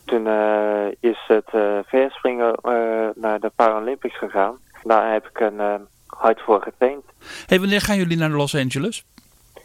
Toen 0.05 0.27
eh, 0.27 0.87
is 0.99 1.23
het 1.27 1.49
eh 1.51 1.77
verspringen 1.85 2.53
eh, 2.55 3.07
naar 3.15 3.39
de 3.39 3.51
Paralympics 3.55 4.17
gegaan. 4.17 4.57
Daar 4.83 5.11
heb 5.11 5.27
ik 5.27 5.39
een 5.39 5.59
eh, 5.59 5.73
hard 6.07 6.41
voor 6.41 6.61
getraind. 6.61 7.03
Hey, 7.45 7.59
wanneer 7.59 7.81
gaan 7.81 7.97
jullie 7.97 8.17
naar 8.17 8.29
Los 8.29 8.55
Angeles? 8.55 9.05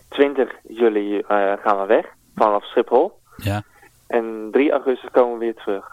20 0.08 0.52
juli 0.68 1.18
eh, 1.18 1.52
gaan 1.62 1.80
we 1.80 1.86
weg 1.86 2.06
vanaf 2.34 2.64
Schiphol. 2.64 3.18
Ja. 3.36 3.62
En 4.06 4.48
3 4.52 4.70
augustus 4.72 5.10
komen 5.10 5.32
we 5.38 5.44
weer 5.44 5.54
terug. 5.54 5.86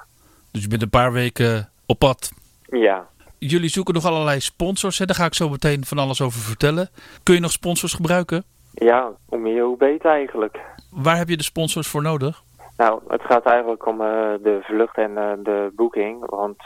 Dus 0.52 0.62
je 0.62 0.68
bent 0.68 0.82
een 0.82 0.90
paar 0.90 1.12
weken 1.12 1.70
op 1.86 2.00
pad. 2.00 2.32
Ja. 2.70 3.10
Jullie 3.48 3.70
zoeken 3.70 3.94
nog 3.94 4.06
allerlei 4.06 4.40
sponsors. 4.40 4.98
Hè? 4.98 5.06
Daar 5.06 5.16
ga 5.16 5.26
ik 5.26 5.34
zo 5.34 5.50
meteen 5.50 5.86
van 5.86 5.98
alles 5.98 6.22
over 6.22 6.40
vertellen. 6.40 6.90
Kun 7.24 7.34
je 7.34 7.40
nog 7.40 7.52
sponsors 7.52 7.94
gebruiken? 7.94 8.44
Ja, 8.74 9.12
hoe 9.26 9.40
meer 9.40 9.64
hoe 9.64 9.78
beter 9.78 10.12
eigenlijk. 10.12 10.60
Waar 10.92 11.18
heb 11.18 11.30
je 11.30 11.38
de 11.38 11.44
sponsors 11.44 11.88
voor 11.88 12.02
nodig? 12.02 12.44
Nou, 12.78 13.02
het 13.08 13.22
gaat 13.22 13.46
eigenlijk 13.46 13.86
om 13.86 14.02
eh, 14.02 14.08
de 14.44 14.60
vlucht 14.62 14.98
en 14.98 15.18
eh, 15.18 15.32
de 15.44 15.72
boeking. 15.76 16.30
Want 16.30 16.58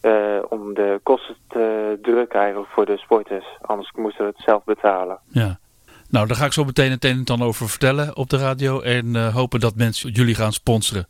eh, 0.00 0.38
om 0.48 0.74
de 0.74 1.00
kosten 1.02 1.36
te 1.48 1.98
drukken 2.02 2.40
eigenlijk 2.40 2.70
voor 2.72 2.86
de 2.86 2.98
sporters. 2.98 3.46
Anders 3.60 3.92
moesten 3.92 4.24
we 4.24 4.30
het 4.30 4.44
zelf 4.44 4.64
betalen. 4.64 5.18
Ja. 5.26 5.58
Nou, 6.10 6.26
daar 6.26 6.36
ga 6.36 6.44
ik 6.44 6.52
zo 6.52 6.64
meteen 6.64 6.90
het 6.90 7.04
een 7.04 7.18
en 7.18 7.24
ander 7.24 7.46
over 7.46 7.68
vertellen 7.68 8.16
op 8.16 8.30
de 8.30 8.38
radio. 8.38 8.80
En 8.80 9.30
hopen 9.32 9.60
dat 9.60 9.76
mensen 9.76 10.10
jullie 10.10 10.34
gaan 10.34 10.52
sponsoren. 10.52 11.08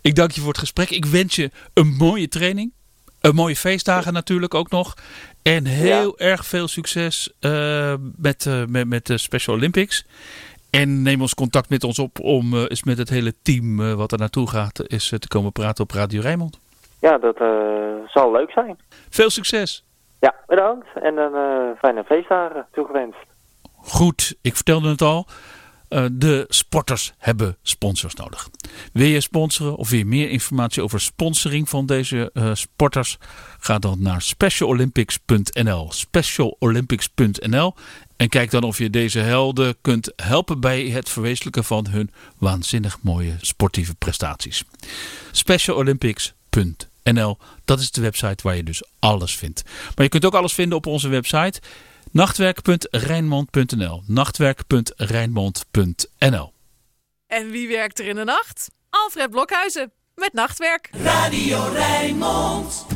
Ik 0.00 0.14
dank 0.14 0.30
je 0.30 0.40
voor 0.40 0.48
het 0.48 0.58
gesprek. 0.58 0.90
Ik 0.90 1.04
wens 1.04 1.36
je 1.36 1.50
een 1.74 1.94
mooie 1.98 2.28
training. 2.28 2.74
Een 3.20 3.34
mooie 3.34 3.56
feestdagen 3.56 4.12
natuurlijk 4.12 4.54
ook 4.54 4.70
nog. 4.70 4.94
En 5.42 5.64
heel 5.64 6.18
erg 6.18 6.46
veel 6.46 6.68
succes 6.68 7.32
eh, 7.40 7.94
met, 8.16 8.46
eh, 8.46 8.64
met, 8.68 8.86
met 8.86 9.06
de 9.06 9.18
Special 9.18 9.56
Olympics. 9.56 10.06
En 10.70 11.02
neem 11.02 11.20
ons 11.20 11.34
contact 11.34 11.68
met 11.68 11.84
ons 11.84 11.98
op 11.98 12.20
om 12.20 12.54
eh, 12.54 12.60
eens 12.60 12.84
met 12.84 12.98
het 12.98 13.08
hele 13.08 13.34
team 13.42 13.96
wat 13.96 14.12
er 14.12 14.18
naartoe 14.18 14.48
gaat... 14.48 14.88
is 14.88 15.08
te 15.18 15.28
komen 15.28 15.52
praten 15.52 15.84
op 15.84 15.90
Radio 15.90 16.20
Rijnmond. 16.20 16.58
Ja, 17.00 17.18
dat 17.18 17.36
zal 18.06 18.32
leuk 18.32 18.50
zijn. 18.50 18.78
Veel 19.10 19.30
succes! 19.30 19.84
Ja, 20.20 20.34
bedankt. 20.46 20.86
En 20.94 21.18
eh, 21.18 21.78
fijne 21.78 22.04
feestdagen 22.04 22.66
toegewenst. 22.72 23.18
Goed, 23.76 24.36
ik 24.42 24.54
vertelde 24.54 24.88
het 24.88 25.02
al. 25.02 25.26
Eh, 25.88 26.04
de 26.12 26.44
sporters 26.48 27.12
hebben 27.18 27.56
sponsors 27.62 28.14
nodig. 28.14 28.48
Wil 28.92 29.06
je 29.06 29.20
sponsoren 29.20 29.76
of 29.76 29.88
wil 29.88 29.98
je 29.98 30.04
meer 30.04 30.30
informatie 30.30 30.82
over 30.82 31.00
sponsoring 31.00 31.68
van 31.68 31.86
deze 31.86 32.30
eh, 32.32 32.50
sporters? 32.54 33.18
Ga 33.58 33.78
dan 33.78 34.02
naar 34.02 34.22
specialolympics.nl. 34.22 35.92
Specialolympics.nl 35.92 37.74
en 38.16 38.28
kijk 38.28 38.50
dan 38.50 38.62
of 38.62 38.78
je 38.78 38.90
deze 38.90 39.18
helden 39.18 39.76
kunt 39.80 40.12
helpen 40.16 40.60
bij 40.60 40.86
het 40.86 41.08
verwezenlijken 41.08 41.64
van 41.64 41.86
hun 41.86 42.10
waanzinnig 42.38 42.98
mooie 43.02 43.36
sportieve 43.40 43.94
prestaties. 43.94 44.64
Specialolympics.nl, 45.30 47.38
dat 47.64 47.80
is 47.80 47.90
de 47.90 48.00
website 48.00 48.42
waar 48.42 48.56
je 48.56 48.62
dus 48.62 48.82
alles 48.98 49.36
vindt. 49.36 49.62
Maar 49.64 50.04
je 50.04 50.08
kunt 50.08 50.24
ook 50.24 50.34
alles 50.34 50.52
vinden 50.52 50.78
op 50.78 50.86
onze 50.86 51.08
website 51.08 51.60
nachtwerk.rijnmond.nl. 52.12 54.02
Nachtwerk.rijnmond.nl. 54.06 56.52
En 57.26 57.50
wie 57.50 57.68
werkt 57.68 57.98
er 57.98 58.06
in 58.06 58.16
de 58.16 58.24
nacht? 58.24 58.70
Alfred 58.90 59.30
Blokhuizen 59.30 59.92
met 60.14 60.32
Nachtwerk. 60.32 60.90
Radio 60.92 61.68
Rijnmond. 61.72 62.86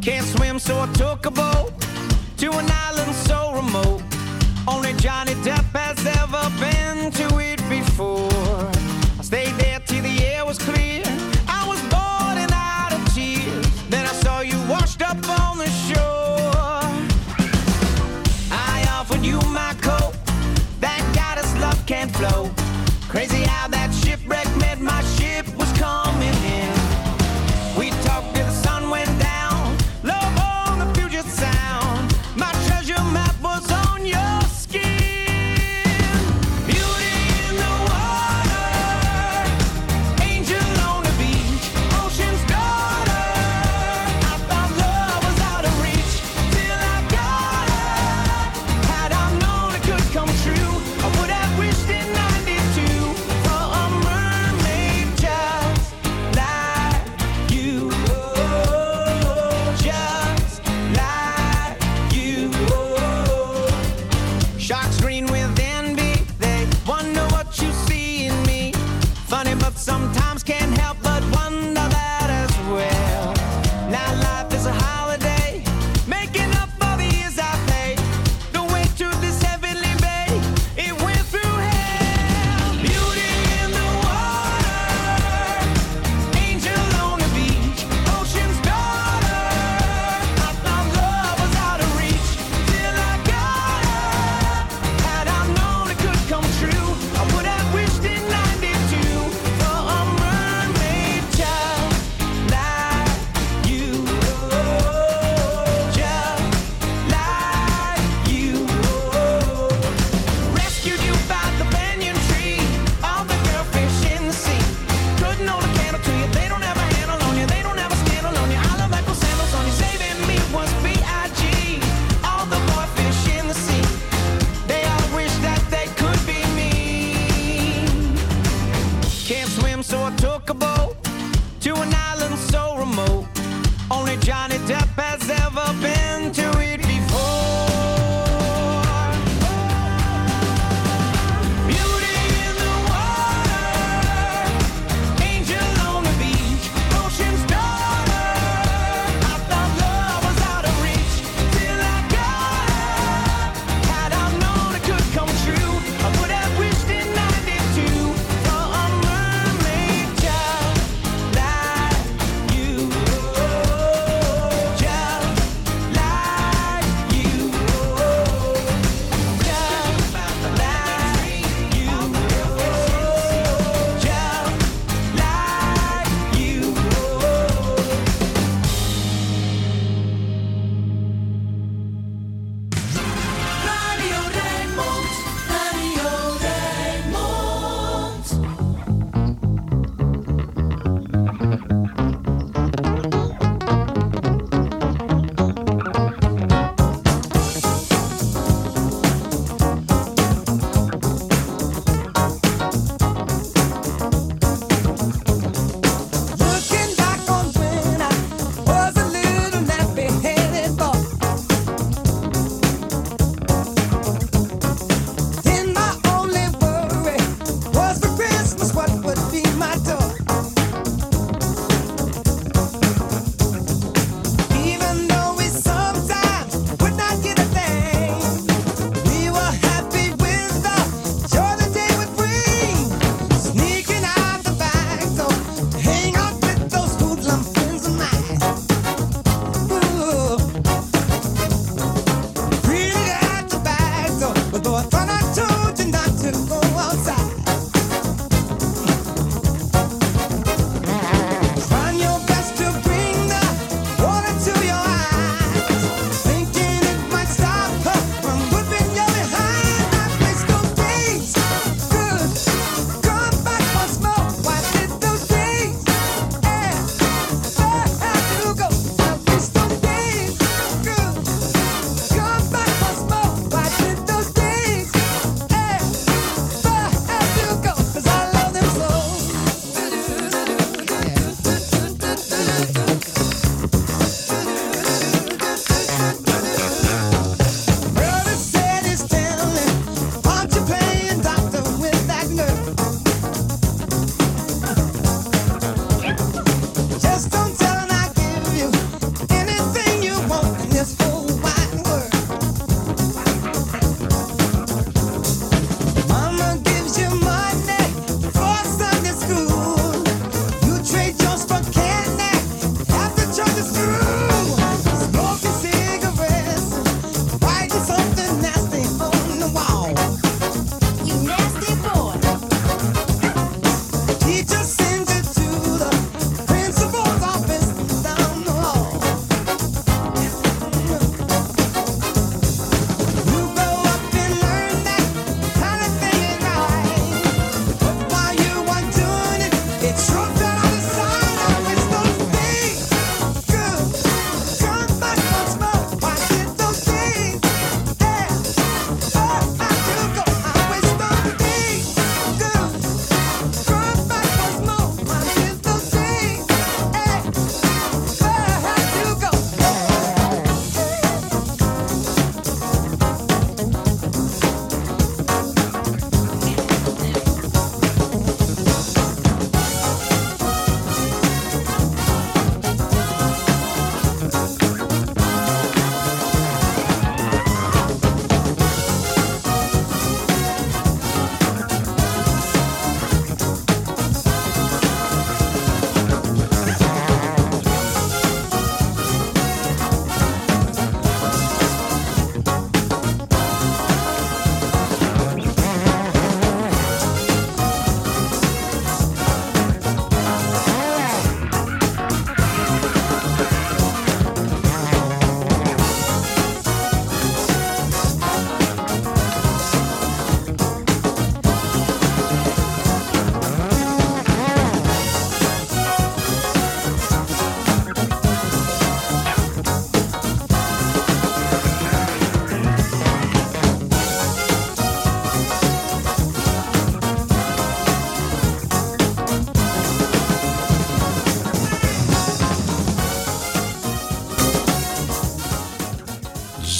Can't 0.00 0.26
swim, 0.26 0.58
so 0.58 0.82
I 0.82 0.86
took 0.92 1.26
a 1.26 1.30
boat 1.30 1.72
to 2.36 2.50
an 2.50 2.66
island 2.90 3.14
so 3.26 3.52
remote. 3.54 4.02
Only 4.66 4.92
Johnny 4.92 5.34
Depp 5.42 5.72
has 5.72 6.04
ever 6.04 6.50
been 6.58 6.83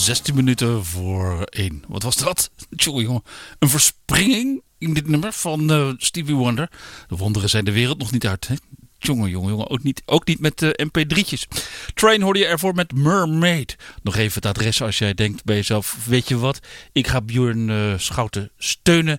16 0.04 0.34
minuten 0.34 0.84
voor 0.84 1.42
1. 1.42 1.84
Wat 1.88 2.02
was 2.02 2.16
dat? 2.16 2.50
Tjonge 2.76 3.02
jongen. 3.02 3.22
Een 3.58 3.68
verspringing 3.68 4.62
in 4.78 4.94
dit 4.94 5.08
nummer 5.08 5.32
van 5.32 5.70
eh, 5.70 5.88
Stevie 5.96 6.34
Wonder. 6.34 6.70
De 7.08 7.16
wonderen 7.16 7.48
zijn 7.50 7.64
de 7.64 7.72
wereld 7.72 7.98
nog 7.98 8.10
niet 8.12 8.26
uit. 8.26 8.48
Hè? 8.48 8.54
Jongen, 8.98 9.30
jongen, 9.30 9.48
jongen. 9.50 9.70
Ook 9.70 9.82
niet, 9.82 10.02
ook 10.04 10.26
niet 10.26 10.40
met 10.40 10.58
de 10.58 10.86
mp3'tjes. 10.86 11.62
Train 11.94 12.22
hoorde 12.22 12.38
je 12.38 12.46
ervoor 12.46 12.74
met 12.74 12.92
Mermaid. 12.94 13.76
Nog 14.02 14.16
even 14.16 14.34
het 14.34 14.46
adres 14.46 14.82
als 14.82 14.98
jij 14.98 15.14
denkt 15.14 15.44
bij 15.44 15.56
jezelf. 15.56 15.98
Weet 16.06 16.28
je 16.28 16.38
wat? 16.38 16.60
Ik 16.92 17.06
ga 17.06 17.20
Björn 17.20 17.70
eh, 17.70 17.92
Schouten 17.96 18.50
steunen. 18.58 19.18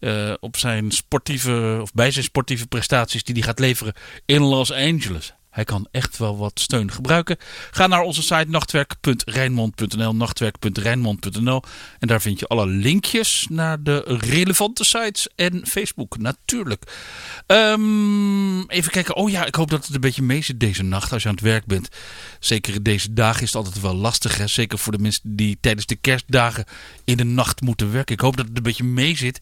eh, 0.00 0.32
op 0.40 0.56
zijn 0.56 0.90
sportieve, 0.90 1.78
of 1.82 1.92
bij 1.92 2.10
zijn 2.10 2.24
sportieve 2.24 2.66
prestaties 2.66 3.24
die 3.24 3.34
hij 3.34 3.42
gaat 3.42 3.58
leveren 3.58 3.94
in 4.24 4.42
Los 4.42 4.72
Angeles. 4.72 5.34
Hij 5.54 5.64
kan 5.64 5.88
echt 5.90 6.18
wel 6.18 6.36
wat 6.36 6.60
steun 6.60 6.90
gebruiken. 6.90 7.36
Ga 7.70 7.86
naar 7.86 8.00
onze 8.00 8.22
site 8.22 8.46
nachtwerk.rijnmond.nl 8.48 10.14
nachtwerk.rijnmond.nl 10.14 11.62
En 11.98 12.08
daar 12.08 12.20
vind 12.20 12.38
je 12.38 12.46
alle 12.46 12.66
linkjes 12.66 13.46
naar 13.50 13.82
de 13.82 14.02
relevante 14.06 14.84
sites 14.84 15.28
en 15.36 15.66
Facebook 15.66 16.18
natuurlijk. 16.18 16.82
Ehm, 17.46 18.60
even 18.60 18.90
kijken. 18.90 19.16
Oh 19.16 19.30
ja, 19.30 19.44
ik 19.44 19.54
hoop 19.54 19.70
dat 19.70 19.86
het 19.86 19.94
een 19.94 20.00
beetje 20.00 20.22
mee 20.22 20.42
zit 20.42 20.60
deze 20.60 20.82
nacht 20.82 21.12
als 21.12 21.22
je 21.22 21.28
aan 21.28 21.34
het 21.34 21.44
werk 21.44 21.66
bent. 21.66 21.88
Zeker 22.40 22.82
deze 22.82 23.12
dagen 23.12 23.42
is 23.42 23.52
het 23.52 23.64
altijd 23.64 23.80
wel 23.80 23.94
lastig. 23.94 24.48
Zeker 24.48 24.78
voor 24.78 24.92
de 24.92 25.02
mensen 25.02 25.36
die 25.36 25.58
tijdens 25.60 25.86
de 25.86 25.96
kerstdagen 25.96 26.64
in 27.04 27.16
de 27.16 27.24
nacht 27.24 27.60
moeten 27.60 27.92
werken. 27.92 28.14
Ik 28.14 28.20
hoop 28.20 28.36
dat 28.36 28.46
het 28.48 28.56
een 28.56 28.62
beetje 28.62 28.84
mee 28.84 29.16
zit. 29.16 29.40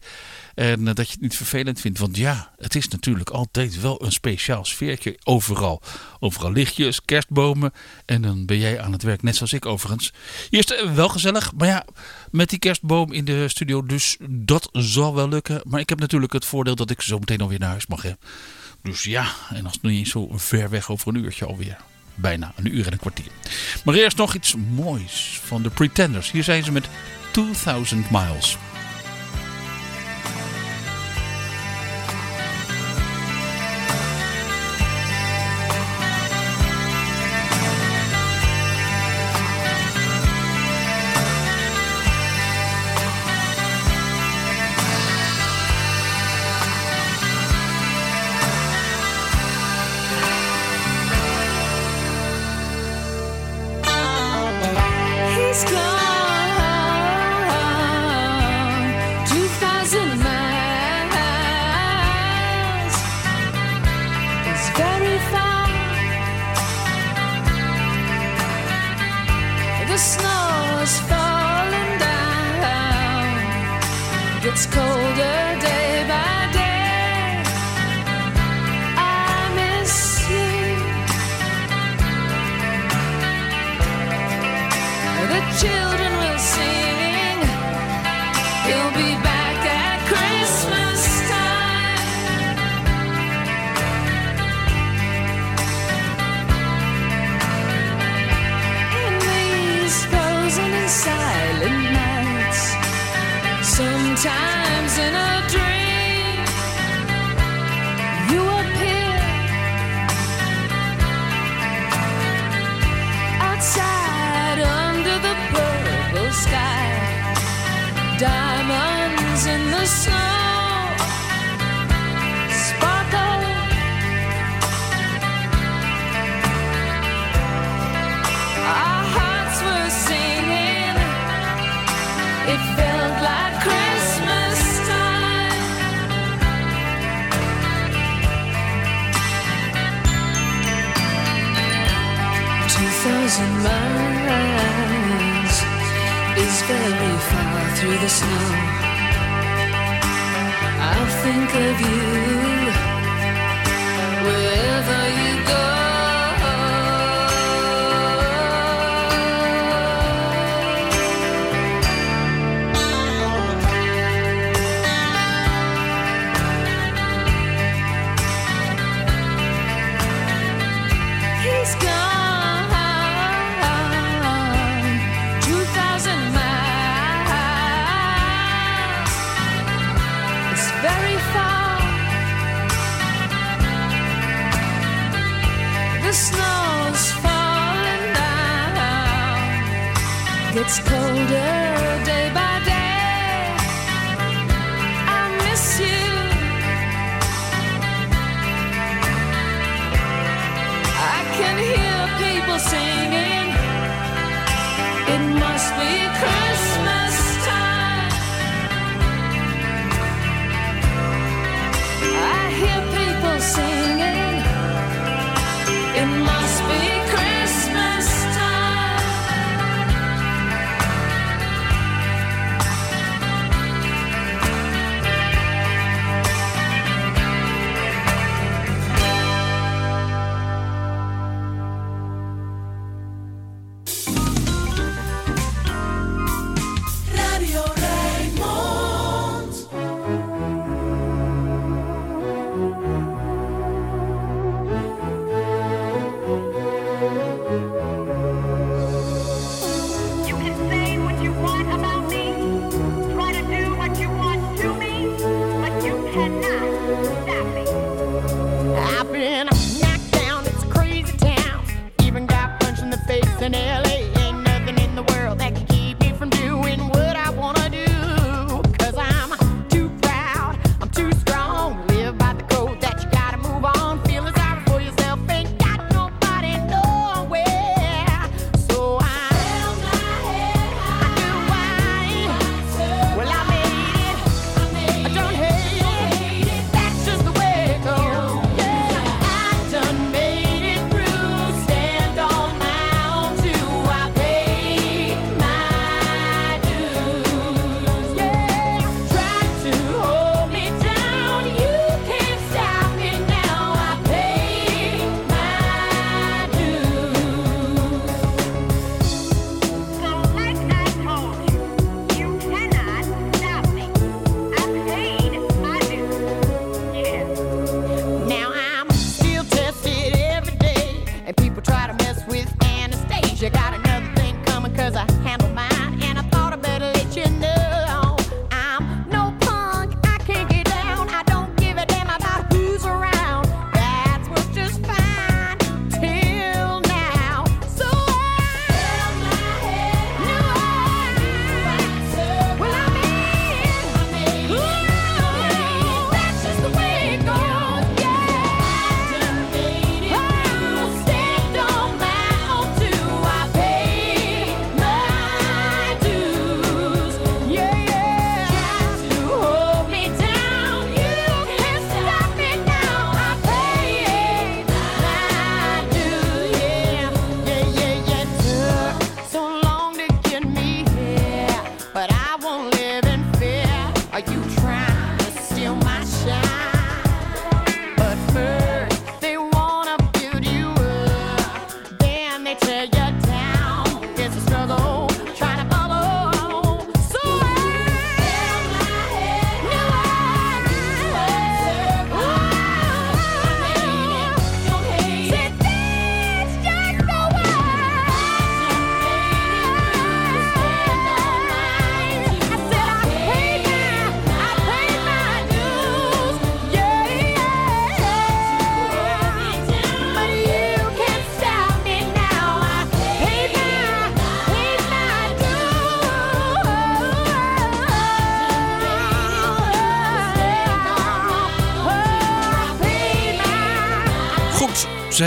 En 0.55 0.87
eh, 0.87 0.93
dat 0.93 1.07
je 1.07 1.13
het 1.13 1.21
niet 1.21 1.35
vervelend 1.35 1.79
vindt. 1.79 1.99
Want 1.99 2.17
ja, 2.17 2.53
het 2.57 2.75
is 2.75 2.87
natuurlijk 2.87 3.29
altijd 3.29 3.81
wel 3.81 4.03
een 4.03 4.11
speciaal 4.11 4.65
sfeertje 4.65 5.19
overal. 5.23 5.81
Overal 6.19 6.51
lichtjes, 6.51 7.05
kerstbomen. 7.05 7.71
En 8.05 8.21
dan 8.21 8.45
ben 8.45 8.57
jij 8.57 8.81
aan 8.81 8.91
het 8.91 9.03
werk, 9.03 9.21
net 9.21 9.35
zoals 9.35 9.53
ik 9.53 9.65
overigens. 9.65 10.13
Hier 10.49 10.59
is 10.59 10.65
eh, 10.65 10.93
wel 10.93 11.09
gezellig. 11.09 11.51
Maar 11.57 11.67
ja, 11.67 11.85
met 12.31 12.49
die 12.49 12.59
kerstboom 12.59 13.11
in 13.11 13.25
de 13.25 13.47
studio. 13.47 13.85
Dus 13.85 14.17
dat 14.29 14.69
zal 14.71 15.15
wel 15.15 15.29
lukken. 15.29 15.61
Maar 15.63 15.79
ik 15.79 15.89
heb 15.89 15.99
natuurlijk 15.99 16.33
het 16.33 16.45
voordeel 16.45 16.75
dat 16.75 16.89
ik 16.89 17.01
zo 17.01 17.19
meteen 17.19 17.41
alweer 17.41 17.59
naar 17.59 17.69
huis 17.69 17.87
mag. 17.87 18.03
Dus 18.81 19.03
ja, 19.03 19.27
en 19.49 19.63
als 19.63 19.73
het 19.73 19.81
niet 19.81 19.97
eens 19.97 20.09
zo 20.09 20.27
ver 20.31 20.69
weg 20.69 20.89
over 20.89 21.07
een 21.07 21.23
uurtje 21.23 21.45
alweer. 21.45 21.77
Bijna 22.15 22.53
een 22.55 22.75
uur 22.75 22.85
en 22.85 22.91
een 22.91 22.99
kwartier. 22.99 23.31
Maar 23.85 23.95
eerst 23.95 24.17
nog 24.17 24.33
iets 24.35 24.55
moois 24.55 25.39
van 25.43 25.63
de 25.63 25.69
Pretenders. 25.69 26.31
Hier 26.31 26.43
zijn 26.43 26.63
ze 26.63 26.71
met 26.71 26.87
2000 27.31 28.09
Miles. 28.11 28.57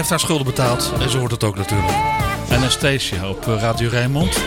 Heeft 0.08 0.20
haar 0.20 0.30
schulden 0.30 0.54
betaald 0.54 0.92
en 1.00 1.10
ze 1.10 1.18
hoort 1.18 1.30
het 1.30 1.44
ook 1.44 1.56
natuurlijk. 1.56 1.92
Anastasia 2.50 3.28
op 3.28 3.48
eh, 3.48 3.58
Radio 3.58 3.88
Rijnmond. 3.88 4.42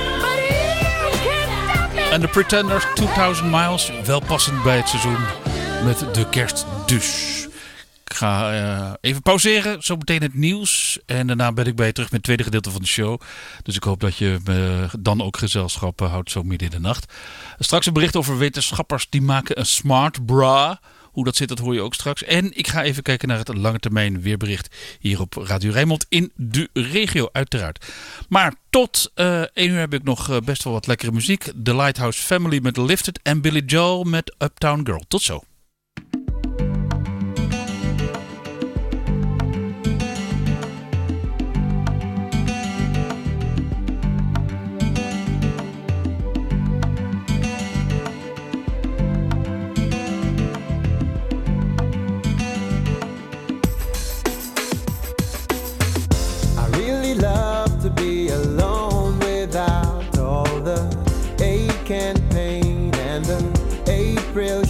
En 2.11 2.21
de 2.21 2.27
Pretenders 2.27 2.85
2000 2.95 3.51
Miles, 3.51 3.91
wel 4.05 4.19
passend 4.19 4.63
bij 4.63 4.77
het 4.77 4.89
seizoen 4.89 5.17
met 5.83 6.13
de 6.15 6.29
kerst 6.29 6.65
dus. 6.85 7.47
Ik 8.03 8.13
ga 8.13 8.53
eh, 8.53 8.93
even 9.01 9.21
pauzeren, 9.21 9.81
zo 9.81 9.95
meteen 9.95 10.21
het 10.21 10.33
nieuws. 10.33 10.99
En 11.05 11.27
daarna 11.27 11.51
ben 11.51 11.65
ik 11.65 11.75
bij 11.75 11.85
je 11.85 11.91
terug 11.91 12.07
met 12.09 12.17
het 12.17 12.25
tweede 12.25 12.43
gedeelte 12.43 12.71
van 12.71 12.81
de 12.81 12.87
show. 12.87 13.21
Dus 13.63 13.75
ik 13.75 13.83
hoop 13.83 13.99
dat 13.99 14.17
je 14.17 14.39
me 14.45 14.87
dan 14.99 15.21
ook 15.21 15.37
gezelschap 15.37 16.01
eh, 16.01 16.09
houdt 16.11 16.31
zo 16.31 16.43
midden 16.43 16.67
in 16.67 16.73
de 16.73 16.87
nacht. 16.87 17.13
Straks 17.59 17.85
een 17.85 17.93
bericht 17.93 18.15
over 18.15 18.37
wetenschappers 18.37 19.07
die 19.09 19.21
maken 19.21 19.59
een 19.59 19.65
smart 19.65 20.25
bra. 20.25 20.79
Hoe 21.19 21.27
dat 21.27 21.37
zit, 21.37 21.47
dat 21.47 21.59
hoor 21.59 21.73
je 21.73 21.81
ook 21.81 21.93
straks. 21.93 22.23
En 22.23 22.57
ik 22.57 22.67
ga 22.67 22.83
even 22.83 23.03
kijken 23.03 23.27
naar 23.27 23.37
het 23.37 23.55
lange 23.55 23.79
termijn 23.79 24.21
weerbericht 24.21 24.75
hier 24.99 25.21
op 25.21 25.33
Radio 25.35 25.71
Rijnmond 25.71 26.05
in 26.09 26.31
de 26.35 26.69
regio 26.73 27.29
uiteraard. 27.31 27.85
Maar 28.29 28.53
tot 28.69 29.11
eh 29.15 29.41
1 29.53 29.69
uur 29.69 29.79
heb 29.79 29.93
ik 29.93 30.03
nog 30.03 30.29
eh, 30.29 30.37
best 30.45 30.63
wel 30.63 30.73
wat 30.73 30.87
lekkere 30.87 31.11
muziek. 31.11 31.43
The 31.63 31.75
Lighthouse 31.75 32.21
Family 32.21 32.59
met 32.61 32.77
Lifted 32.77 33.19
en 33.23 33.41
Billy 33.41 33.63
Joel 33.65 34.03
met 34.03 34.35
Uptown 34.37 34.81
Girl. 34.85 35.03
Tot 35.07 35.21
zo. 35.21 35.43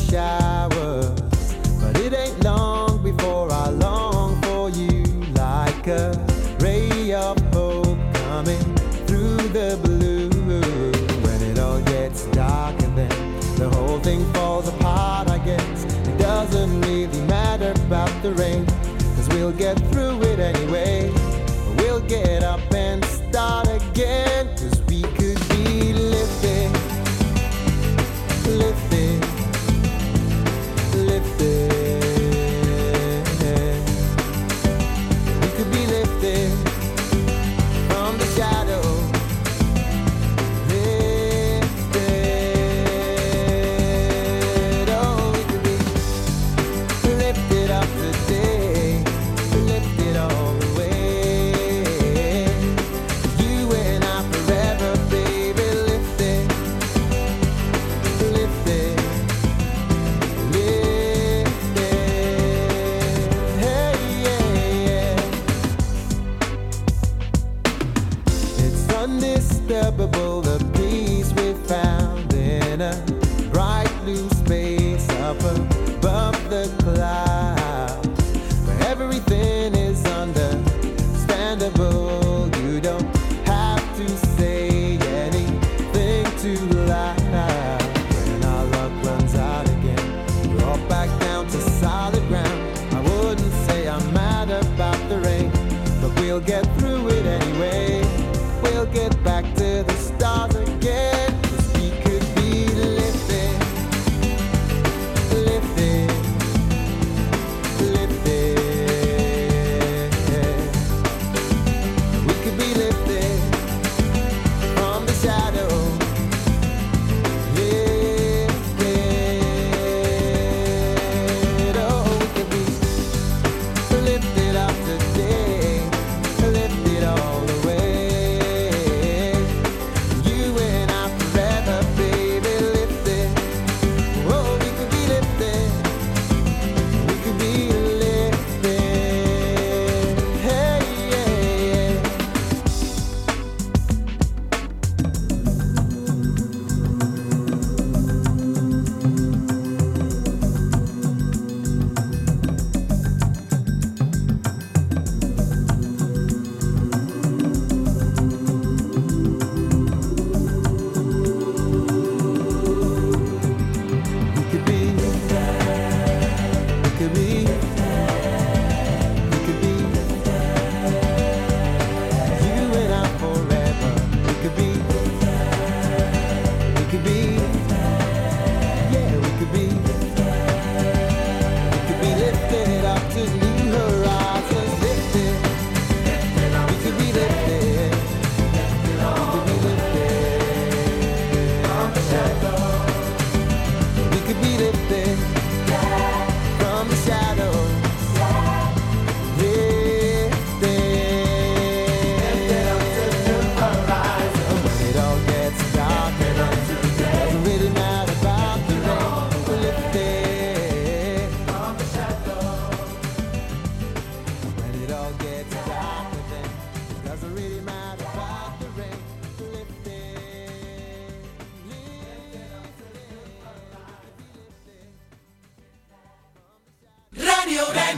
Showers. 0.08 1.56
But 1.82 2.00
it 2.00 2.14
ain't 2.14 2.44
long 2.44 3.04
before 3.04 3.52
I 3.52 3.70
long 3.70 4.42
for 4.42 4.70
you 4.70 5.04
like 5.34 5.88
a 5.88 6.18
ray 6.60 7.14
of 7.14 7.38
hope 7.54 7.98
coming 8.14 8.64
through 9.08 9.38
the 9.50 9.80
blue. 9.84 10.30
When 11.24 11.42
it 11.42 11.60
all 11.60 11.82
gets 11.82 12.26
dark 12.28 12.82
and 12.82 12.98
then 12.98 13.40
the 13.58 13.70
whole 13.70 14.00
thing 14.00 14.32
falls 14.34 14.68
apart, 14.68 15.30
I 15.30 15.38
guess 15.40 15.84
it 15.84 16.18
doesn't 16.18 16.82
really 16.82 17.22
matter 17.28 17.72
about 17.86 18.12
the 18.22 18.34
rain. 18.34 18.66
Cause 19.16 19.28
we'll 19.30 19.52
get 19.52 19.78
through 19.92 20.19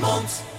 Radio 0.02 0.10
Rijnmond. 0.10 0.51